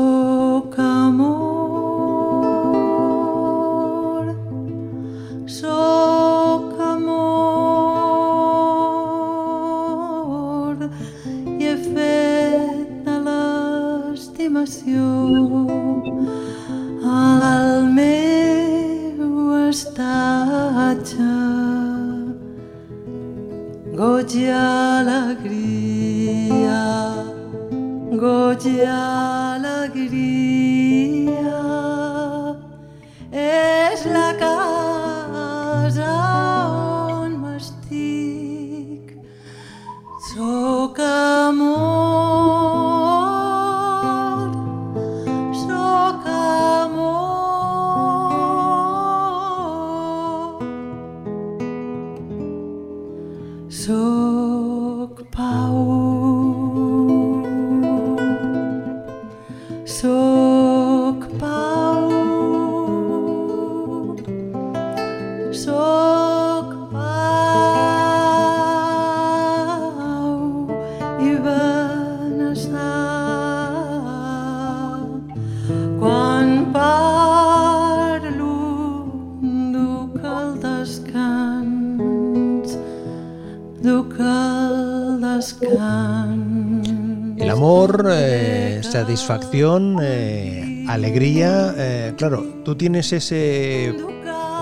satisfacción, 89.02 89.98
eh, 90.02 90.86
alegría. 90.88 91.74
eh, 91.78 92.14
claro, 92.18 92.44
tú 92.66 92.76
tienes 92.76 93.12
ese 93.14 93.96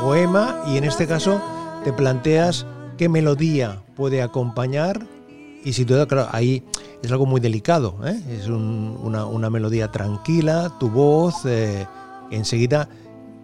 poema 0.02 0.62
y 0.68 0.78
en 0.78 0.84
este 0.84 1.08
caso 1.08 1.42
te 1.84 1.92
planteas 1.94 2.66
qué 2.98 3.10
melodía 3.10 3.82
puede 3.96 4.22
acompañar 4.22 5.06
y 5.64 5.74
si 5.74 5.86
todo, 5.86 6.08
claro, 6.08 6.30
ahí 6.32 6.64
es 7.02 7.12
algo 7.12 7.26
muy 7.26 7.42
delicado, 7.42 7.96
¿eh? 8.06 8.20
es 8.30 8.48
un- 8.48 8.98
una, 9.04 9.26
una 9.26 9.50
melodía 9.50 9.92
tranquila, 9.92 10.72
tu 10.80 10.90
voz, 10.90 11.36
enseguida 12.32 12.88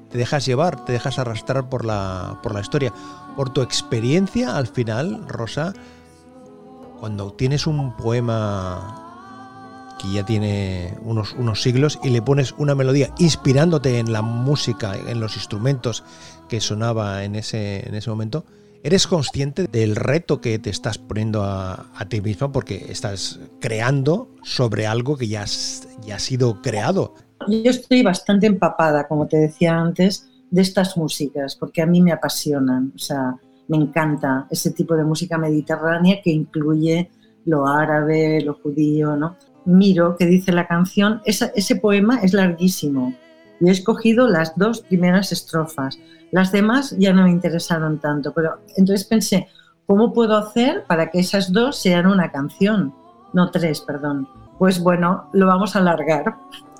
te 0.09 0.17
dejas 0.19 0.45
llevar, 0.45 0.85
te 0.85 0.93
dejas 0.93 1.17
arrastrar 1.17 1.69
por 1.69 1.85
la, 1.85 2.39
por 2.43 2.53
la 2.53 2.62
historia. 2.62 2.93
Por 3.35 3.50
tu 3.51 3.62
experiencia, 3.63 4.55
al 4.55 4.67
final, 4.67 5.27
Rosa, 5.27 5.73
cuando 7.00 7.33
tienes 7.33 7.65
un 7.65 7.97
poema 7.97 9.02
que 10.03 10.12
ya 10.13 10.25
tiene 10.25 10.95
unos, 11.01 11.33
unos 11.33 11.63
siglos 11.63 12.00
y 12.03 12.12
le 12.12 12.22
pones 12.22 12.53
una 12.60 12.75
melodía 12.75 13.12
inspirándote 13.19 14.00
en 14.00 14.13
la 14.13 14.22
música, 14.22 14.95
en 14.95 15.22
los 15.22 15.38
instrumentos 15.38 16.03
que 16.50 16.62
sonaba 16.62 17.24
en 17.24 17.36
ese, 17.36 17.88
en 17.88 17.95
ese 17.95 18.12
momento, 18.12 18.45
¿eres 18.83 19.07
consciente 19.07 19.65
del 19.67 19.95
reto 19.95 20.41
que 20.41 20.60
te 20.60 20.69
estás 20.69 21.00
poniendo 21.00 21.43
a, 21.43 21.88
a 21.95 22.10
ti 22.10 22.22
misma 22.22 22.51
porque 22.51 22.88
estás 22.89 23.39
creando 23.62 24.29
sobre 24.43 24.88
algo 24.88 25.17
que 25.17 25.29
ya, 25.29 25.43
has- 25.43 25.88
ya 26.05 26.17
ha 26.17 26.19
sido 26.19 26.62
creado? 26.62 27.15
Yo 27.48 27.69
estoy 27.72 28.03
bastante 28.03 28.48
empapada, 28.48 29.07
como 29.07 29.27
te 29.27 29.38
decía 29.38 29.75
antes, 29.77 30.29
de 30.51 30.62
estas 30.62 30.98
músicas, 30.98 31.55
porque 31.55 31.81
a 31.81 31.86
mí 31.86 32.01
me 32.01 32.12
apasionan, 32.12 32.93
o 32.95 33.00
sea, 33.00 33.36
me 33.67 33.77
encanta 33.77 34.48
ese 34.51 34.72
tipo 34.72 34.95
de 34.95 35.03
música 35.03 35.38
mediterránea 35.38 36.22
que 36.24 36.31
incluye 36.31 37.10
lo 37.45 37.67
árabe, 37.67 38.41
lo 38.41 38.53
judío, 38.55 39.15
¿no? 39.17 39.36
Miro 39.65 40.15
que 40.17 40.25
dice 40.25 40.51
la 40.51 40.67
canción, 40.67 41.22
ese 41.25 41.75
poema 41.77 42.20
es 42.22 42.34
larguísimo. 42.34 43.13
Yo 43.60 43.67
he 43.67 43.72
escogido 43.72 44.27
las 44.27 44.58
dos 44.58 44.82
primeras 44.82 45.32
estrofas, 45.32 45.98
las 46.32 46.51
demás 46.51 46.96
ya 46.98 47.13
no 47.13 47.24
me 47.24 47.32
interesaron 47.32 48.00
tanto, 48.00 48.34
pero 48.34 48.60
entonces 48.75 49.05
pensé, 49.05 49.48
¿cómo 49.86 50.13
puedo 50.13 50.36
hacer 50.36 50.84
para 50.88 51.12
que 51.12 51.20
esas 51.20 51.53
dos 51.53 51.77
sean 51.77 52.08
una 52.08 52.32
canción? 52.32 52.93
No, 53.34 53.51
tres, 53.51 53.82
perdón. 53.82 54.27
Pues 54.58 54.79
bueno, 54.79 55.29
lo 55.34 55.48
vamos 55.48 55.75
a 55.75 55.79
alargar 55.79 56.36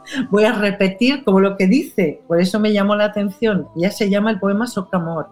voy 0.30 0.44
a 0.46 0.54
repetir 0.54 1.24
como 1.24 1.40
lo 1.40 1.58
que 1.58 1.68
dice, 1.68 2.22
por 2.28 2.40
eso 2.40 2.60
me 2.60 2.74
llamó 2.74 2.96
la 2.96 3.06
atención, 3.06 3.68
ya 3.75 3.92
se 3.92 4.10
llama 4.10 4.32
el 4.32 4.40
poema 4.40 4.68
Socamor. 4.68 5.28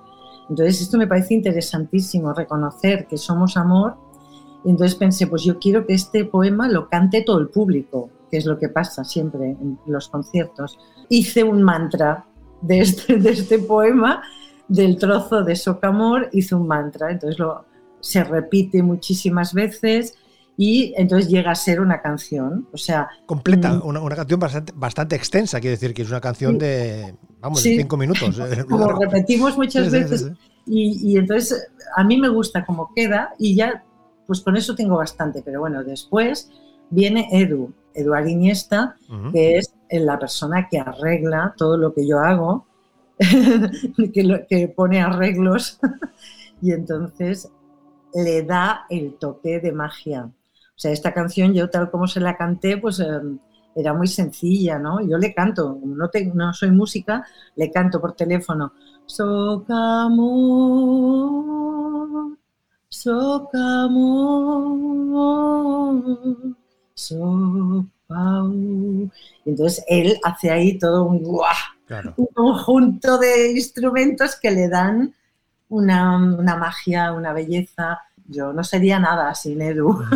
Entonces 0.49 0.81
esto 0.81 0.97
me 0.97 1.07
parece 1.07 1.33
interesantísimo, 1.33 2.33
reconocer 2.33 3.07
que 3.07 3.17
somos 3.17 3.55
amor. 3.57 3.95
Entonces 4.65 4.95
pensé, 4.95 5.27
pues 5.27 5.43
yo 5.43 5.59
quiero 5.59 5.85
que 5.85 5.93
este 5.93 6.25
poema 6.25 6.67
lo 6.67 6.87
cante 6.89 7.21
todo 7.23 7.39
el 7.39 7.47
público, 7.49 8.09
que 8.29 8.37
es 8.37 8.45
lo 8.45 8.59
que 8.59 8.69
pasa 8.69 9.03
siempre 9.03 9.51
en 9.51 9.79
los 9.87 10.07
conciertos. 10.09 10.77
Hice 11.09 11.43
un 11.43 11.63
mantra 11.63 12.25
de 12.61 12.79
este, 12.81 13.17
de 13.17 13.31
este 13.31 13.59
poema, 13.59 14.21
del 14.67 14.97
trozo 14.97 15.43
de 15.43 15.55
Socamor, 15.55 16.29
hice 16.31 16.55
un 16.55 16.67
mantra, 16.67 17.11
entonces 17.11 17.39
lo, 17.39 17.65
se 17.99 18.23
repite 18.23 18.81
muchísimas 18.83 19.53
veces 19.53 20.15
y 20.57 20.93
entonces 20.95 21.29
llega 21.29 21.51
a 21.51 21.55
ser 21.55 21.81
una 21.81 22.01
canción. 22.01 22.67
O 22.71 22.77
sea, 22.77 23.09
Completa, 23.25 23.73
Mm. 23.73 23.81
una, 23.85 23.99
una 24.01 24.15
canción 24.15 24.39
bastante, 24.39 24.73
bastante 24.75 25.15
extensa, 25.15 25.59
quiere 25.59 25.75
decir 25.75 25.93
que 25.93 26.03
es 26.03 26.09
una 26.09 26.21
canción 26.21 26.57
de, 26.57 27.15
vamos, 27.41 27.61
Sí. 27.61 27.71
de 27.75 27.81
cinco 27.81 27.97
minutos. 27.97 28.37
eh, 28.39 28.63
como 28.69 28.91
repetimos 28.93 29.57
muchas 29.57 29.91
veces. 29.91 30.31
Y, 30.67 31.11
y 31.13 31.17
entonces 31.17 31.67
a 31.97 32.03
mí 32.03 32.17
me 32.17 32.29
gusta 32.29 32.63
cómo 32.63 32.91
queda 32.95 33.33
y 33.39 33.55
ya 33.55 33.83
pues 34.31 34.41
con 34.41 34.55
eso 34.57 34.75
tengo 34.75 34.97
bastante, 34.97 35.41
pero 35.43 35.59
bueno, 35.59 35.83
después 35.83 36.49
viene 36.89 37.27
Edu, 37.31 37.73
Eduard 37.93 38.27
Iniesta, 38.27 38.95
que 39.31 39.57
es 39.57 39.73
la 39.91 40.17
persona 40.19 40.67
que 40.69 40.79
arregla 40.79 41.53
todo 41.57 41.77
lo 41.77 41.93
que 41.93 42.07
yo 42.07 42.19
hago, 42.19 42.65
que, 44.13 44.23
lo- 44.23 44.47
que 44.47 44.67
pone 44.69 45.01
arreglos 45.01 45.79
y 46.61 46.71
entonces 46.71 47.49
le 48.13 48.43
da 48.43 48.85
el 48.89 49.15
toque 49.19 49.59
de 49.59 49.71
magia. 49.71 50.25
O 50.25 50.79
sea, 50.81 50.91
esta 50.91 51.13
canción 51.13 51.53
yo 51.53 51.69
tal 51.69 51.91
como 51.91 52.07
se 52.07 52.19
la 52.19 52.37
canté, 52.37 52.77
pues 52.77 52.99
eh, 52.99 53.05
era 53.75 53.93
muy 53.93 54.07
sencilla, 54.07 54.79
¿no? 54.79 54.99
Yo 55.07 55.17
le 55.17 55.33
canto, 55.33 55.79
no, 55.83 56.09
te- 56.09 56.25
no 56.33 56.53
soy 56.53 56.71
música, 56.71 57.25
le 57.55 57.71
canto 57.71 58.01
por 58.01 58.13
teléfono. 58.13 58.73
Socamor, 65.11 66.55
sopau. 66.93 68.53
Y 68.53 69.49
entonces 69.49 69.83
él 69.87 70.17
hace 70.23 70.51
ahí 70.51 70.77
todo 70.77 71.05
un 71.05 71.19
¡guau! 71.23 71.47
Claro. 71.87 72.13
un 72.15 72.27
conjunto 72.27 73.17
de 73.17 73.51
instrumentos 73.51 74.37
que 74.41 74.51
le 74.51 74.69
dan 74.69 75.13
una, 75.67 76.15
una 76.17 76.55
magia, 76.55 77.11
una 77.11 77.33
belleza. 77.33 77.99
Yo 78.27 78.53
no 78.53 78.63
sería 78.63 78.97
nada 78.99 79.33
sin 79.35 79.61
Edu. 79.61 80.01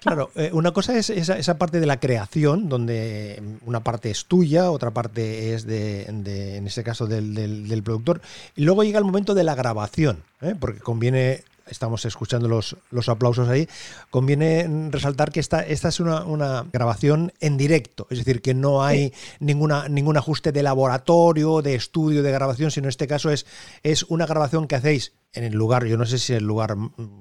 Claro, 0.00 0.30
eh, 0.36 0.50
una 0.52 0.70
cosa 0.72 0.96
es 0.96 1.10
esa, 1.10 1.36
esa 1.36 1.58
parte 1.58 1.80
de 1.80 1.86
la 1.86 1.98
creación, 1.98 2.68
donde 2.68 3.42
mm, 3.64 3.68
una 3.68 3.80
parte 3.80 4.08
es 4.10 4.26
tuya, 4.26 4.70
otra 4.70 4.92
parte 4.92 5.52
es 5.52 5.66
de, 5.66 6.04
de- 6.12 6.56
en 6.58 6.66
este 6.68 6.84
caso, 6.84 7.06
del, 7.08 7.34
del- 7.34 7.66
del 7.68 7.82
productor. 7.82 8.20
Y 8.54 8.62
luego 8.64 8.84
llega 8.84 9.00
el 9.00 9.04
momento 9.04 9.34
de 9.34 9.42
la 9.42 9.56
grabación, 9.56 10.22
¿eh? 10.42 10.54
porque 10.58 10.78
conviene, 10.78 11.42
estamos 11.68 12.04
escuchando 12.04 12.48
los, 12.48 12.76
los 12.90 13.08
aplausos 13.08 13.48
ahí, 13.48 13.68
conviene 14.10 14.88
resaltar 14.90 15.32
que 15.32 15.40
esta, 15.40 15.60
esta 15.60 15.88
es 15.88 16.00
una, 16.00 16.24
una 16.24 16.66
grabación 16.72 17.32
en 17.40 17.56
directo, 17.56 18.06
es 18.10 18.18
decir, 18.18 18.42
que 18.42 18.54
no 18.54 18.84
hay 18.84 19.12
ninguna, 19.40 19.88
ningún 19.88 20.16
ajuste 20.16 20.52
de 20.52 20.62
laboratorio, 20.62 21.62
de 21.62 21.74
estudio, 21.74 22.22
de 22.22 22.32
grabación, 22.32 22.70
sino 22.70 22.86
en 22.86 22.90
este 22.90 23.06
caso 23.06 23.30
es, 23.30 23.46
es 23.82 24.04
una 24.04 24.26
grabación 24.26 24.66
que 24.66 24.76
hacéis 24.76 25.12
en 25.32 25.44
el 25.44 25.52
lugar, 25.52 25.84
yo 25.84 25.98
no 25.98 26.06
sé 26.06 26.18
si 26.18 26.32
es 26.32 26.38
el 26.38 26.44
lugar 26.44 26.76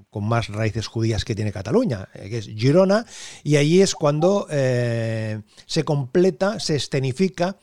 con 0.10 0.24
más 0.24 0.48
raíces 0.48 0.88
judías 0.88 1.26
que 1.26 1.36
tiene 1.36 1.52
Cataluña, 1.52 2.08
eh, 2.14 2.30
que 2.30 2.38
es 2.38 2.48
Girona, 2.48 3.06
y 3.44 3.58
allí 3.58 3.82
es 3.82 3.94
cuando 3.94 4.48
eh, 4.50 5.42
se 5.66 5.84
completa, 5.84 6.60
se 6.60 6.78
escenifica 6.78 7.58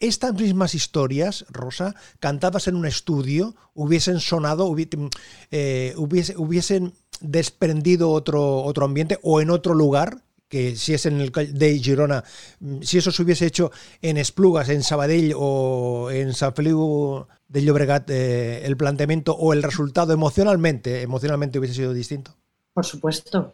estas 0.00 0.34
mismas 0.34 0.74
historias, 0.74 1.44
Rosa, 1.50 1.94
cantadas 2.18 2.66
en 2.68 2.74
un 2.74 2.86
estudio, 2.86 3.54
hubiesen 3.74 4.18
sonado, 4.20 4.66
hubi- 4.68 5.10
eh, 5.50 5.94
hubiese- 5.96 6.34
hubiesen 6.36 6.92
desprendido 7.20 8.10
otro, 8.10 8.62
otro 8.62 8.84
ambiente 8.86 9.18
o 9.22 9.40
en 9.40 9.50
otro 9.50 9.74
lugar, 9.74 10.22
que 10.48 10.74
si 10.74 10.94
es 10.94 11.06
en 11.06 11.20
el 11.20 11.30
de 11.30 11.78
Girona, 11.78 12.24
mm, 12.58 12.80
si 12.82 12.98
eso 12.98 13.12
se 13.12 13.22
hubiese 13.22 13.46
hecho 13.46 13.70
en 14.02 14.16
Esplugas, 14.16 14.68
en 14.68 14.82
Sabadell 14.82 15.32
o 15.36 16.10
en 16.10 16.32
San 16.34 16.54
Feliu 16.54 17.26
de 17.46 17.62
Llobregat, 17.62 18.10
eh, 18.10 18.66
el 18.66 18.76
planteamiento 18.76 19.32
o 19.36 19.52
el 19.52 19.62
resultado 19.62 20.12
emocionalmente, 20.12 21.02
emocionalmente 21.02 21.58
hubiese 21.58 21.76
sido 21.76 21.92
distinto. 21.92 22.34
Por 22.72 22.84
supuesto. 22.84 23.52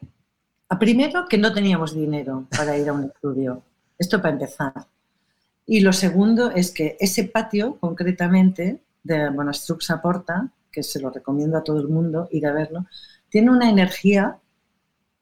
A 0.68 0.78
primero, 0.78 1.26
que 1.28 1.38
no 1.38 1.52
teníamos 1.52 1.94
dinero 1.94 2.46
para 2.56 2.78
ir 2.78 2.88
a 2.88 2.92
un 2.94 3.04
estudio. 3.04 3.62
Esto 3.98 4.20
para 4.22 4.32
empezar. 4.34 4.72
Y 5.66 5.80
lo 5.80 5.92
segundo 5.92 6.52
es 6.52 6.70
que 6.70 6.96
ese 7.00 7.24
patio, 7.24 7.76
concretamente, 7.80 8.80
de 9.02 9.30
Monastrux 9.30 9.92
Porta, 10.00 10.48
que 10.70 10.82
se 10.82 11.00
lo 11.00 11.10
recomiendo 11.10 11.58
a 11.58 11.64
todo 11.64 11.80
el 11.80 11.88
mundo 11.88 12.28
ir 12.30 12.46
a 12.46 12.52
verlo, 12.52 12.86
tiene 13.28 13.50
una 13.50 13.68
energía 13.68 14.38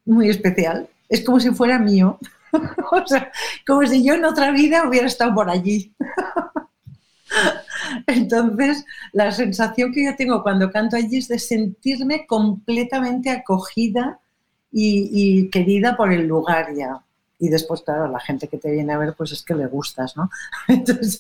muy 0.04 0.28
especial. 0.28 0.88
Es 1.08 1.24
como 1.24 1.40
si 1.40 1.50
fuera 1.50 1.78
mío. 1.78 2.18
o 2.92 3.06
sea, 3.06 3.32
como 3.66 3.86
si 3.86 4.04
yo 4.04 4.14
en 4.14 4.26
otra 4.26 4.50
vida 4.50 4.86
hubiera 4.86 5.06
estado 5.06 5.34
por 5.34 5.48
allí. 5.48 5.94
Entonces, 8.06 8.84
la 9.12 9.32
sensación 9.32 9.92
que 9.92 10.04
yo 10.04 10.16
tengo 10.16 10.42
cuando 10.42 10.70
canto 10.70 10.96
allí 10.96 11.18
es 11.18 11.28
de 11.28 11.38
sentirme 11.38 12.26
completamente 12.26 13.30
acogida 13.30 14.20
y 14.76 15.48
querida 15.50 15.96
por 15.96 16.12
el 16.12 16.26
lugar 16.26 16.74
ya. 16.74 17.00
Y 17.44 17.50
después, 17.50 17.82
claro, 17.82 18.08
la 18.08 18.20
gente 18.20 18.48
que 18.48 18.56
te 18.56 18.70
viene 18.70 18.94
a 18.94 18.98
ver, 18.98 19.14
pues 19.14 19.30
es 19.32 19.42
que 19.42 19.54
le 19.54 19.66
gustas, 19.66 20.16
¿no? 20.16 20.30
Entonces, 20.68 21.18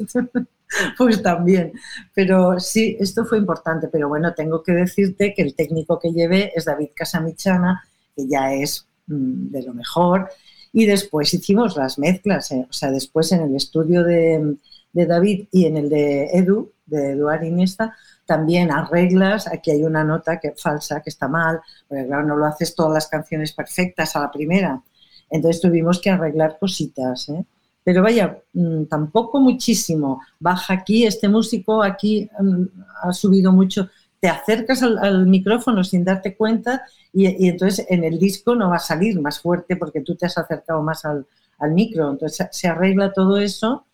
pues 0.96 1.22
también. 1.22 1.74
Pero 2.14 2.58
sí, 2.58 2.96
esto 2.98 3.26
fue 3.26 3.36
importante. 3.36 3.88
Pero 3.88 4.08
bueno, 4.08 4.32
tengo 4.32 4.62
que 4.62 4.72
decirte 4.72 5.34
que 5.34 5.42
el 5.42 5.54
técnico 5.54 5.98
que 5.98 6.12
llevé 6.12 6.50
es 6.56 6.64
David 6.64 6.88
Casamichana, 6.94 7.84
que 8.16 8.26
ya 8.26 8.54
es 8.54 8.86
mm, 9.06 9.50
de 9.50 9.62
lo 9.64 9.74
mejor. 9.74 10.30
Y 10.72 10.86
después 10.86 11.34
hicimos 11.34 11.76
las 11.76 11.98
mezclas, 11.98 12.50
¿eh? 12.52 12.66
o 12.66 12.72
sea, 12.72 12.90
después 12.90 13.30
en 13.32 13.42
el 13.42 13.54
estudio 13.54 14.02
de, 14.02 14.56
de 14.94 15.06
David 15.06 15.48
y 15.52 15.66
en 15.66 15.76
el 15.76 15.90
de 15.90 16.30
Edu, 16.32 16.72
de 16.86 17.10
Eduard 17.10 17.44
Iniesta, 17.44 17.94
también 18.24 18.72
arreglas, 18.72 19.46
aquí 19.46 19.70
hay 19.70 19.84
una 19.84 20.02
nota 20.04 20.40
que 20.40 20.52
falsa, 20.56 21.02
que 21.02 21.10
está 21.10 21.28
mal, 21.28 21.60
porque 21.86 22.06
claro, 22.06 22.26
no 22.26 22.36
lo 22.36 22.46
haces 22.46 22.74
todas 22.74 22.94
las 22.94 23.08
canciones 23.08 23.52
perfectas 23.52 24.16
a 24.16 24.20
la 24.20 24.30
primera. 24.30 24.82
Entonces 25.30 25.60
tuvimos 25.60 26.00
que 26.00 26.10
arreglar 26.10 26.58
cositas, 26.58 27.28
¿eh? 27.28 27.44
Pero 27.84 28.02
vaya, 28.02 28.42
mm, 28.54 28.84
tampoco 28.84 29.40
muchísimo. 29.40 30.20
Baja 30.40 30.74
aquí, 30.74 31.04
este 31.04 31.28
músico 31.28 31.82
aquí 31.82 32.28
mm, 32.40 32.64
ha 33.02 33.12
subido 33.12 33.52
mucho. 33.52 33.90
te 34.20 34.28
acercas 34.28 34.82
al, 34.82 35.26
micrófono 35.26 35.84
sin 35.84 36.02
darte 36.02 36.34
cuenta 36.34 36.82
y, 37.12 37.46
entonces 37.46 37.86
en 37.90 38.04
el 38.04 38.18
disco 38.18 38.54
no 38.54 38.70
va 38.70 38.76
a 38.76 38.78
salir 38.78 39.20
más 39.20 39.38
fuerte 39.38 39.76
porque 39.76 40.00
tú 40.00 40.14
te 40.14 40.24
has 40.24 40.38
acercado 40.38 40.82
más 40.82 41.04
al, 41.04 41.26
al 41.58 41.72
micro. 41.72 42.10
Entonces 42.10 42.48
se 42.50 42.68
arregla 42.68 43.12
todo 43.12 43.36
eso 43.38 43.84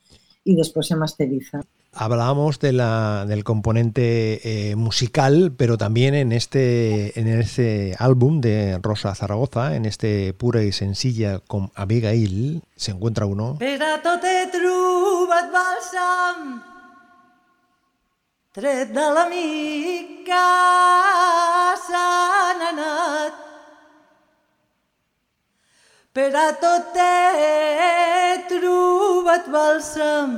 y 0.44 0.54
después 0.54 0.86
se 0.86 0.96
masteriza. 0.96 1.60
Hablábamos 1.92 2.61
de 2.61 2.72
la, 2.72 3.24
del 3.26 3.42
componente 3.42 4.40
eh, 4.70 4.76
musical, 4.76 5.53
pero 5.57 5.76
también 5.76 6.14
en 6.14 6.33
este, 6.33 7.18
en 7.18 7.26
este 7.29 7.96
álbum 7.98 8.40
de 8.40 8.79
Rosa 8.81 9.14
Zaragoza, 9.14 9.74
en 9.74 9.85
este 9.85 10.33
pura 10.33 10.62
y 10.62 10.72
sencilla 10.72 11.40
con 11.40 11.72
Abigail, 11.74 12.62
se 12.76 12.92
encuentra 12.92 13.26
uno. 13.26 13.59
Tret 18.53 18.88
de 18.90 19.00
l'amic 19.14 20.24
que 20.26 20.46
se 21.87 21.92
n'ha 22.59 22.68
anat. 22.70 23.35
Per 26.12 26.35
a 26.35 26.48
tot 26.59 26.96
he 26.98 28.42
trobat 28.50 29.46
bàlsam, 29.55 30.35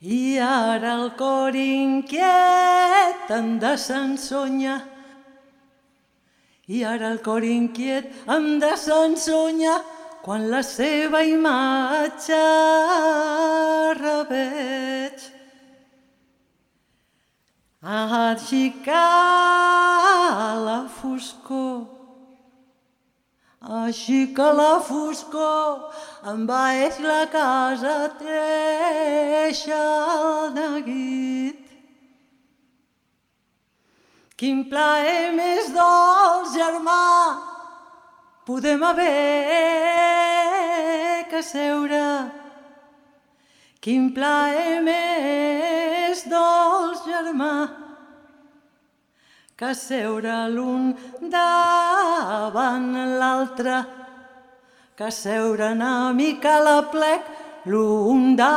i 0.00 0.38
ara 0.38 0.94
el 0.94 1.10
cor 1.18 1.54
inquiet 1.54 3.30
em 3.34 3.58
desensonya. 3.58 4.78
I 6.68 6.84
ara 6.84 7.10
el 7.10 7.18
cor 7.24 7.42
inquiet 7.42 8.12
em 8.28 8.60
desensonya 8.60 9.80
quan 10.22 10.50
la 10.52 10.62
seva 10.62 11.24
imatge 11.24 12.44
reveig. 13.98 15.18
Aixecar 17.82 19.02
la 20.62 20.80
foscor, 20.92 21.87
així 23.68 24.32
que 24.32 24.48
la 24.56 24.80
foscor 24.80 25.92
envaeix 26.32 26.98
la 27.04 27.26
casa, 27.28 28.08
treixa 28.16 29.80
el 30.14 30.54
neguit. 30.54 31.60
Quin 34.38 34.64
plaer 34.70 35.32
més 35.36 35.68
dolç, 35.74 36.54
germà, 36.54 37.04
podem 38.46 38.82
haver 38.88 39.08
que 41.28 41.42
seure. 41.42 42.06
Quin 43.84 44.08
plaer 44.14 44.80
més 44.86 46.24
dolç, 46.30 47.04
germà, 47.04 47.52
que 49.58 49.74
seure 49.74 50.46
l'un 50.54 50.94
davant 51.18 52.92
l'altre, 53.18 53.82
que 54.94 55.10
seure 55.10 55.72
una 55.74 56.12
mica 56.14 56.58
a 56.60 56.62
la 56.62 56.82
plec 56.92 57.22
l'un 57.66 58.36
davant 58.38 58.54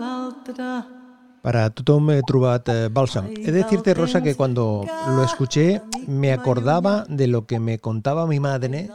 l'altre. 0.00 0.70
Para 1.44 1.68
tothom 1.68 2.10
he 2.14 2.22
trobat 2.24 2.68
eh, 2.72 2.88
bálsam. 2.88 3.28
He 3.28 3.52
de 3.52 3.60
decirte, 3.60 3.92
Rosa, 3.92 4.22
que 4.22 4.34
cuando 4.34 4.86
lo 5.08 5.22
escuché 5.22 5.82
me 6.08 6.32
acordaba 6.32 7.04
de 7.08 7.26
lo 7.26 7.44
que 7.44 7.60
me 7.60 7.78
contaba 7.78 8.26
mi 8.26 8.40
madre 8.40 8.88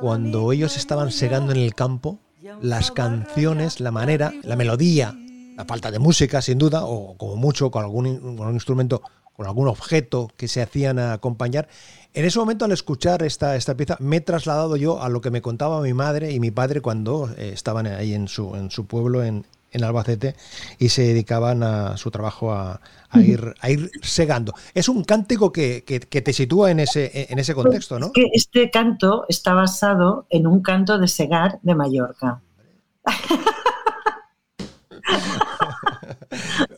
cuando 0.00 0.50
ellos 0.50 0.78
estaban 0.78 1.12
segando 1.12 1.52
en 1.52 1.58
el 1.58 1.74
campo, 1.74 2.20
las 2.62 2.90
canciones, 2.90 3.80
la 3.80 3.90
manera, 3.90 4.32
la 4.42 4.56
melodía, 4.56 5.14
la 5.56 5.64
falta 5.64 5.90
de 5.90 5.98
música, 5.98 6.42
sin 6.42 6.58
duda, 6.58 6.84
o 6.84 7.16
como 7.16 7.36
mucho 7.36 7.70
con 7.70 7.82
algún, 7.82 8.18
con 8.20 8.40
algún 8.40 8.54
instrumento, 8.54 9.02
con 9.34 9.46
algún 9.46 9.68
objeto 9.68 10.30
que 10.36 10.48
se 10.48 10.62
hacían 10.62 10.98
a 10.98 11.14
acompañar. 11.14 11.68
En 12.14 12.24
ese 12.24 12.38
momento, 12.38 12.64
al 12.64 12.72
escuchar 12.72 13.22
esta, 13.22 13.56
esta 13.56 13.74
pieza, 13.74 13.96
me 14.00 14.16
he 14.16 14.20
trasladado 14.20 14.76
yo 14.76 15.02
a 15.02 15.08
lo 15.08 15.20
que 15.20 15.30
me 15.30 15.42
contaba 15.42 15.80
mi 15.82 15.92
madre 15.94 16.32
y 16.32 16.40
mi 16.40 16.50
padre 16.50 16.80
cuando 16.80 17.30
eh, 17.36 17.50
estaban 17.52 17.86
ahí 17.86 18.14
en 18.14 18.28
su, 18.28 18.54
en 18.54 18.70
su 18.70 18.86
pueblo, 18.86 19.22
en, 19.22 19.44
en 19.72 19.84
Albacete, 19.84 20.34
y 20.78 20.88
se 20.90 21.02
dedicaban 21.02 21.62
a 21.62 21.96
su 21.98 22.10
trabajo 22.10 22.52
a, 22.52 22.80
a 23.10 23.20
ir, 23.20 23.54
a 23.60 23.70
ir 23.70 23.90
segando. 24.02 24.54
Es 24.74 24.88
un 24.88 25.04
cántico 25.04 25.52
que, 25.52 25.84
que- 25.84 26.00
que 26.00 26.22
te 26.22 26.32
sitúa 26.32 26.70
en 26.70 26.80
ese, 26.80 27.26
en 27.30 27.38
ese 27.38 27.54
contexto, 27.54 27.98
¿no? 27.98 28.06
Es 28.06 28.12
que 28.12 28.24
este 28.32 28.70
canto 28.70 29.24
está 29.28 29.52
basado 29.54 30.26
en 30.30 30.46
un 30.46 30.60
canto 30.62 30.98
de 30.98 31.08
Segar 31.08 31.58
de 31.62 31.74
Mallorca. 31.74 32.40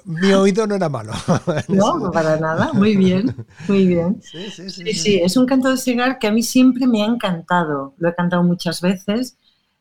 Mi 0.05 0.33
oído 0.33 0.67
no 0.67 0.75
era 0.75 0.89
malo. 0.89 1.13
No, 1.69 2.11
para 2.13 2.39
nada. 2.39 2.73
Muy 2.73 2.97
bien, 2.97 3.35
muy 3.67 3.87
bien. 3.87 4.21
Sí, 4.23 4.51
sí, 4.51 4.71
Sí, 4.71 4.95
sí, 4.95 5.21
es 5.23 5.37
un 5.37 5.47
canto 5.47 5.71
de 5.71 5.77
Segar 5.77 6.19
que 6.19 6.27
a 6.27 6.33
mí 6.33 6.43
siempre 6.43 6.87
me 6.87 7.03
ha 7.03 7.07
encantado. 7.07 7.95
Lo 7.99 8.09
he 8.09 8.15
cantado 8.15 8.43
muchas 8.43 8.81
veces 8.81 9.37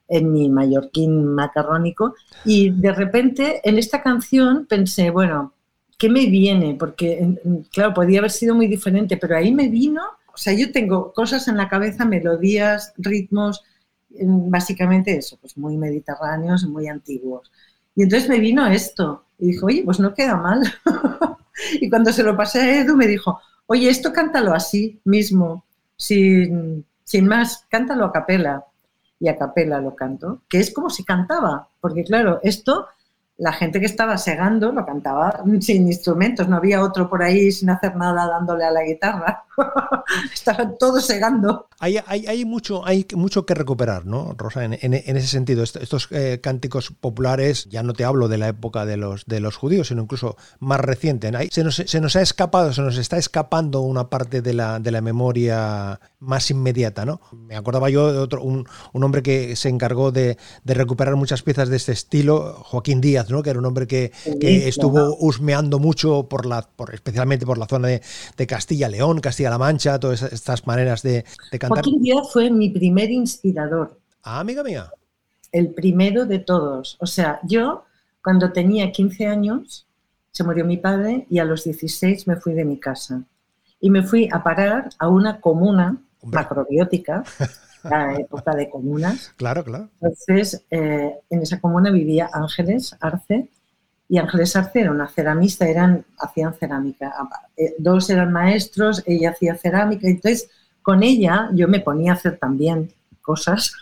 en 0.09 0.31
mi 0.31 0.49
mallorquín 0.49 1.25
macarrónico 1.33 2.15
y 2.45 2.69
de 2.71 2.93
repente 2.93 3.61
en 3.63 3.77
esta 3.77 4.01
canción 4.01 4.65
pensé, 4.65 5.09
bueno, 5.09 5.53
¿qué 5.97 6.09
me 6.09 6.27
viene? 6.27 6.75
Porque, 6.75 7.37
claro, 7.71 7.93
podía 7.93 8.19
haber 8.19 8.31
sido 8.31 8.55
muy 8.55 8.67
diferente, 8.67 9.17
pero 9.17 9.35
ahí 9.35 9.53
me 9.53 9.67
vino, 9.67 10.01
o 10.33 10.37
sea, 10.37 10.53
yo 10.53 10.71
tengo 10.71 11.11
cosas 11.13 11.47
en 11.47 11.57
la 11.57 11.67
cabeza, 11.67 12.05
melodías, 12.05 12.93
ritmos, 12.97 13.63
básicamente 14.09 15.17
eso, 15.17 15.37
pues 15.41 15.57
muy 15.57 15.77
mediterráneos, 15.77 16.63
muy 16.65 16.87
antiguos. 16.87 17.51
Y 17.97 18.03
entonces 18.03 18.29
me 18.29 18.39
vino 18.39 18.65
esto 18.67 19.25
y 19.39 19.47
dijo, 19.47 19.65
oye, 19.65 19.81
pues 19.83 19.99
no 19.99 20.13
queda 20.13 20.37
mal. 20.37 20.61
y 21.81 21.89
cuando 21.89 22.13
se 22.13 22.21
lo 22.21 22.37
pasé 22.37 22.61
a 22.61 22.81
Edu 22.81 22.95
me 22.95 23.07
dijo, 23.07 23.41
oye, 23.65 23.89
esto 23.89 24.13
cántalo 24.13 24.53
así 24.53 25.01
mismo, 25.03 25.65
sin, 25.95 26.85
sin 27.03 27.27
más, 27.27 27.65
cántalo 27.69 28.05
a 28.05 28.11
capela. 28.13 28.63
Y 29.19 29.29
a 29.29 29.35
capela 29.35 29.81
lo 29.81 29.95
canto, 29.95 30.43
que 30.47 30.59
es 30.59 30.71
como 30.71 30.91
si 30.91 31.03
cantaba, 31.03 31.69
porque 31.81 32.03
claro, 32.03 32.39
esto 32.43 32.85
la 33.37 33.51
gente 33.51 33.79
que 33.79 33.87
estaba 33.87 34.15
segando 34.19 34.71
lo 34.71 34.85
cantaba 34.85 35.43
sin 35.59 35.87
instrumentos, 35.87 36.47
no 36.47 36.57
había 36.57 36.83
otro 36.83 37.09
por 37.09 37.23
ahí 37.23 37.51
sin 37.51 37.71
hacer 37.71 37.95
nada 37.95 38.27
dándole 38.27 38.63
a 38.63 38.69
la 38.69 38.83
guitarra. 38.83 39.43
Estaban 40.33 40.75
todos 40.79 41.05
segando. 41.05 41.67
Hay, 41.79 41.97
hay, 42.07 42.25
hay 42.27 42.45
mucho, 42.45 42.85
hay 42.85 43.05
mucho 43.15 43.45
que 43.45 43.53
recuperar, 43.53 44.05
¿no, 44.05 44.33
Rosa? 44.37 44.63
En, 44.65 44.73
en- 44.73 44.93
en 44.93 45.17
ese 45.17 45.27
sentido, 45.27 45.63
Est- 45.63 45.75
estos 45.77 46.07
eh, 46.11 46.39
cánticos 46.41 46.91
populares, 46.91 47.67
ya 47.69 47.83
no 47.83 47.93
te 47.93 48.03
hablo 48.03 48.27
de 48.27 48.37
la 48.37 48.47
época 48.47 48.85
de 48.85 48.97
los, 48.97 49.25
de 49.25 49.39
los 49.39 49.55
judíos, 49.55 49.87
sino 49.89 50.03
incluso 50.03 50.37
más 50.59 50.79
reciente. 50.79 51.31
¿no? 51.31 51.39
Se, 51.51 51.63
nos, 51.63 51.75
se 51.75 52.01
nos 52.01 52.15
ha 52.15 52.21
escapado, 52.21 52.73
se 52.73 52.81
nos 52.81 52.97
está 52.97 53.17
escapando 53.17 53.81
una 53.81 54.09
parte 54.09 54.41
de 54.41 54.53
la, 54.53 54.79
de 54.79 54.91
la 54.91 55.01
memoria 55.01 55.99
más 56.19 56.49
inmediata, 56.49 57.05
¿no? 57.05 57.21
Me 57.31 57.55
acordaba 57.55 57.89
yo 57.89 58.11
de 58.11 58.19
otro, 58.19 58.41
un, 58.41 58.65
un 58.93 59.03
hombre 59.03 59.21
que 59.21 59.55
se 59.55 59.69
encargó 59.69 60.11
de, 60.11 60.37
de 60.63 60.73
recuperar 60.73 61.15
muchas 61.15 61.43
piezas 61.43 61.69
de 61.69 61.77
este 61.77 61.91
estilo, 61.91 62.53
Joaquín 62.63 63.01
Díaz, 63.01 63.29
¿no? 63.29 63.43
Que 63.43 63.51
era 63.51 63.59
un 63.59 63.65
hombre 63.65 63.85
que, 63.87 64.11
que 64.39 64.67
estuvo 64.67 65.15
husmeando 65.19 65.79
mucho 65.79 66.27
por 66.27 66.45
la, 66.45 66.61
por, 66.63 66.93
especialmente 66.93 67.45
por 67.45 67.57
la 67.57 67.67
zona 67.67 67.87
de, 67.89 68.01
de 68.35 68.47
Castilla-León, 68.47 69.19
Castilla-La 69.47 69.57
Mancha, 69.57 69.99
todas 69.99 70.21
estas 70.23 70.65
maneras 70.67 71.01
de, 71.03 71.23
de 71.51 71.59
cantar. 71.59 71.83
Joaquín 71.83 72.01
Díaz 72.01 72.29
fue 72.31 72.49
mi 72.49 72.69
primer 72.69 73.09
inspirador. 73.09 73.99
Ah, 74.23 74.39
amiga 74.41 74.63
mía. 74.63 74.91
el 75.51 75.73
primero 75.73 76.25
de 76.25 76.39
todos. 76.39 76.97
O 76.99 77.05
sea, 77.05 77.39
yo 77.43 77.85
cuando 78.21 78.51
tenía 78.51 78.91
15 78.91 79.25
años 79.27 79.87
se 80.31 80.43
murió 80.43 80.65
mi 80.65 80.77
padre 80.77 81.25
y 81.29 81.39
a 81.39 81.45
los 81.45 81.63
16 81.63 82.27
me 82.27 82.35
fui 82.35 82.53
de 82.53 82.65
mi 82.65 82.77
casa. 82.79 83.23
Y 83.79 83.89
me 83.89 84.03
fui 84.03 84.27
a 84.31 84.43
parar 84.43 84.89
a 84.99 85.07
una 85.07 85.39
comuna 85.39 85.97
Hombre. 86.21 86.39
macrobiótica, 86.41 87.23
la 87.83 88.15
época 88.15 88.53
de 88.55 88.69
comunas. 88.69 89.31
Claro, 89.37 89.63
claro. 89.63 89.89
Entonces, 90.01 90.65
eh, 90.69 91.13
en 91.29 91.41
esa 91.41 91.59
comuna 91.61 91.89
vivía 91.91 92.29
Ángeles 92.33 92.95
Arce 92.99 93.49
y 94.09 94.17
Ángeles 94.17 94.55
Arce 94.55 94.81
era 94.81 94.91
una 94.91 95.07
ceramista, 95.07 95.67
eran, 95.67 96.05
hacían 96.19 96.53
cerámica. 96.53 97.13
Eh, 97.57 97.75
Dos 97.77 98.09
eran 98.09 98.31
maestros, 98.31 99.03
ella 99.05 99.31
hacía 99.31 99.55
cerámica. 99.55 100.07
Entonces, 100.07 100.49
con 100.81 101.03
ella 101.03 101.49
yo 101.53 101.67
me 101.67 101.81
ponía 101.81 102.13
a 102.13 102.15
hacer 102.15 102.37
también 102.37 102.91
cosas, 103.21 103.73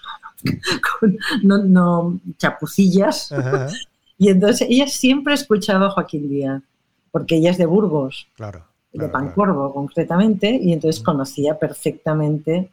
con- 1.00 1.18
no, 1.44 1.60
no 1.60 2.20
chapucillas. 2.38 3.32
Ajá, 3.32 3.68
Y 4.18 4.30
entonces 4.30 4.68
ella 4.70 4.88
siempre 4.88 5.34
escuchaba 5.34 5.88
a 5.88 5.90
Joaquín 5.90 6.30
Díaz, 6.30 6.64
porque 7.12 7.36
ella 7.36 7.52
es 7.52 7.58
de 7.58 7.66
Burgos, 7.66 8.28
claro. 8.36 8.64
de 8.94 9.00
claro, 9.10 9.12
claro. 9.34 9.74
Concretamente, 9.74 10.50
y 10.62 10.72
entonces 10.72 11.04
conocía 11.04 11.60
perfectamente 11.60 12.70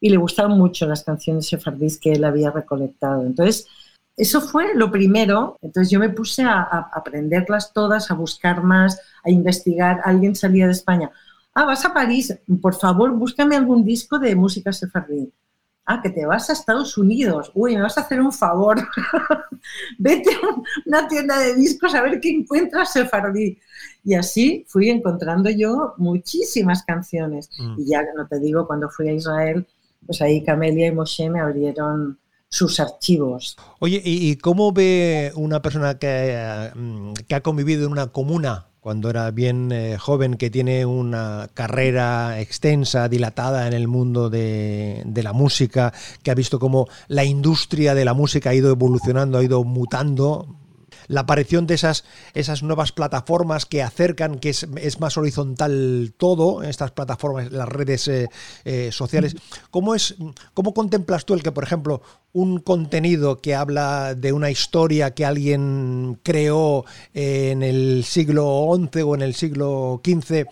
y 0.00 0.10
le 0.10 0.16
gustaban 0.16 0.58
mucho 0.58 0.86
las 0.86 1.04
canciones 1.04 1.46
sefardíes 1.46 1.96
que 1.98 2.10
él 2.12 2.24
había 2.24 2.50
recolectado. 2.50 3.22
Entonces, 3.22 3.68
eso 4.20 4.40
fue 4.40 4.74
lo 4.74 4.90
primero. 4.90 5.58
Entonces 5.62 5.90
yo 5.90 5.98
me 5.98 6.10
puse 6.10 6.42
a, 6.42 6.60
a 6.60 6.90
aprenderlas 6.94 7.72
todas, 7.72 8.10
a 8.10 8.14
buscar 8.14 8.62
más, 8.62 9.00
a 9.24 9.30
investigar. 9.30 10.00
Alguien 10.04 10.34
salía 10.34 10.66
de 10.66 10.72
España. 10.72 11.10
Ah, 11.54 11.64
vas 11.64 11.84
a 11.84 11.92
París, 11.92 12.38
por 12.62 12.74
favor, 12.74 13.10
búscame 13.12 13.56
algún 13.56 13.84
disco 13.84 14.18
de 14.18 14.36
música 14.36 14.72
sefardí. 14.72 15.32
ah, 15.86 16.00
que 16.02 16.10
te 16.10 16.24
vas 16.24 16.48
a 16.48 16.52
Estados 16.52 16.96
Unidos, 16.96 17.50
uy, 17.54 17.74
me 17.74 17.82
vas 17.82 17.98
a 17.98 18.02
hacer 18.02 18.20
un 18.20 18.32
favor, 18.32 18.78
vete 19.98 20.30
a 20.34 20.38
una 20.86 21.08
tienda 21.08 21.38
de 21.40 21.56
discos 21.56 21.94
a 21.94 22.02
ver 22.02 22.20
qué 22.20 22.30
encuentras 22.30 22.92
sefardí. 22.92 23.58
Y 24.04 24.14
así 24.14 24.64
fui 24.68 24.88
encontrando 24.88 25.50
yo 25.50 25.94
muchísimas 25.98 26.84
canciones. 26.84 27.50
Mm. 27.58 27.80
Y 27.80 27.86
ya 27.90 28.02
no 28.16 28.26
te 28.28 28.38
digo, 28.38 28.66
cuando 28.66 28.88
fui 28.88 29.08
a 29.08 29.14
Israel, 29.14 29.66
pues 30.06 30.22
ahí 30.22 30.44
Camelia 30.44 30.86
y 30.86 30.92
Moshe 30.92 31.28
me 31.28 31.40
abrieron 31.40 32.18
sus 32.50 32.80
archivos. 32.80 33.56
Oye, 33.78 34.02
¿y, 34.04 34.36
cómo 34.36 34.72
ve 34.72 35.32
una 35.36 35.62
persona 35.62 35.98
que, 35.98 36.70
mm, 36.74 37.12
que 37.28 37.34
ha 37.34 37.42
convivido 37.42 37.86
en 37.86 37.92
una 37.92 38.08
comuna 38.08 38.66
cuando 38.80 39.10
era 39.10 39.30
bien 39.30 39.70
eh, 39.72 39.98
joven, 39.98 40.34
que 40.34 40.50
tiene 40.50 40.86
una 40.86 41.48
carrera 41.52 42.40
extensa, 42.40 43.08
dilatada 43.08 43.68
en 43.68 43.74
el 43.74 43.88
mundo 43.88 44.30
de 44.30 45.20
la 45.22 45.32
música, 45.34 45.92
que 46.22 46.30
ha 46.30 46.34
visto 46.34 46.58
cómo 46.58 46.88
la 47.06 47.24
industria 47.24 47.94
de 47.94 48.06
la 48.06 48.14
música 48.14 48.50
ha 48.50 48.54
ido 48.54 48.70
evolucionando, 48.70 49.38
ha 49.38 49.44
ido 49.44 49.62
mutando? 49.64 50.59
La 51.10 51.22
aparición 51.22 51.66
de 51.66 51.74
esas, 51.74 52.04
esas 52.34 52.62
nuevas 52.62 52.92
plataformas 52.92 53.66
que 53.66 53.82
acercan, 53.82 54.38
que 54.38 54.50
es, 54.50 55.00
más 55.00 55.18
horizontal 55.18 56.14
todo, 56.16 56.62
estas 56.62 56.92
plataformas, 56.92 57.50
las 57.50 57.68
redes 57.68 58.06
eh, 58.06 58.28
eh, 58.64 58.90
sociales. 58.92 59.34
¿Cómo, 59.72 59.96
es, 59.96 60.14
¿Cómo 60.54 60.72
contemplas 60.72 61.24
tú 61.24 61.34
el 61.34 61.42
que, 61.42 61.50
por 61.50 61.64
ejemplo, 61.64 62.00
un 62.32 62.60
contenido 62.60 63.40
que 63.40 63.56
habla 63.56 64.14
de 64.14 64.32
una 64.32 64.52
historia 64.52 65.12
que 65.12 65.24
alguien 65.24 66.20
creó 66.22 66.84
en 67.12 67.64
el 67.64 68.04
siglo 68.04 68.70
XI 68.92 69.02
o 69.02 69.14
en 69.16 69.22
el 69.22 69.34
siglo 69.34 70.00
XV, 70.04 70.46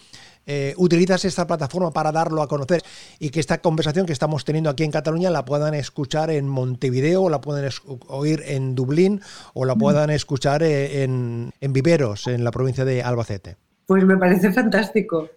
eh, 0.51 0.73
utilizas 0.79 1.27
esta 1.27 1.47
plataforma 1.47 1.91
para 1.91 2.11
darlo 2.11 2.41
a 2.41 2.49
conocer 2.49 2.83
y 3.19 3.29
que 3.29 3.39
esta 3.39 3.59
conversación 3.59 4.07
que 4.07 4.15
estamos 4.15 4.47
teniendo 4.47 4.71
aquí 4.71 4.83
en 4.83 4.91
Cataluña 4.91 5.29
la 5.29 5.45
puedan 5.45 5.75
escuchar 5.75 6.31
en 6.31 6.49
Montevideo, 6.49 7.25
o 7.25 7.29
la 7.29 7.43
pueden 7.43 7.71
oír 8.07 8.43
en 8.47 8.75
Dublín 8.75 9.21
o 9.53 9.67
la 9.67 9.77
puedan 9.77 10.09
escuchar 10.09 10.63
eh, 10.63 11.03
en, 11.03 11.53
en 11.61 11.73
Viveros, 11.75 12.29
en 12.29 12.45
la 12.45 12.51
provincia 12.51 12.87
de 12.87 13.03
Albacete. 13.03 13.57
Pues 13.85 14.05
me 14.05 14.17
parece 14.17 14.51
fantástico, 14.51 15.29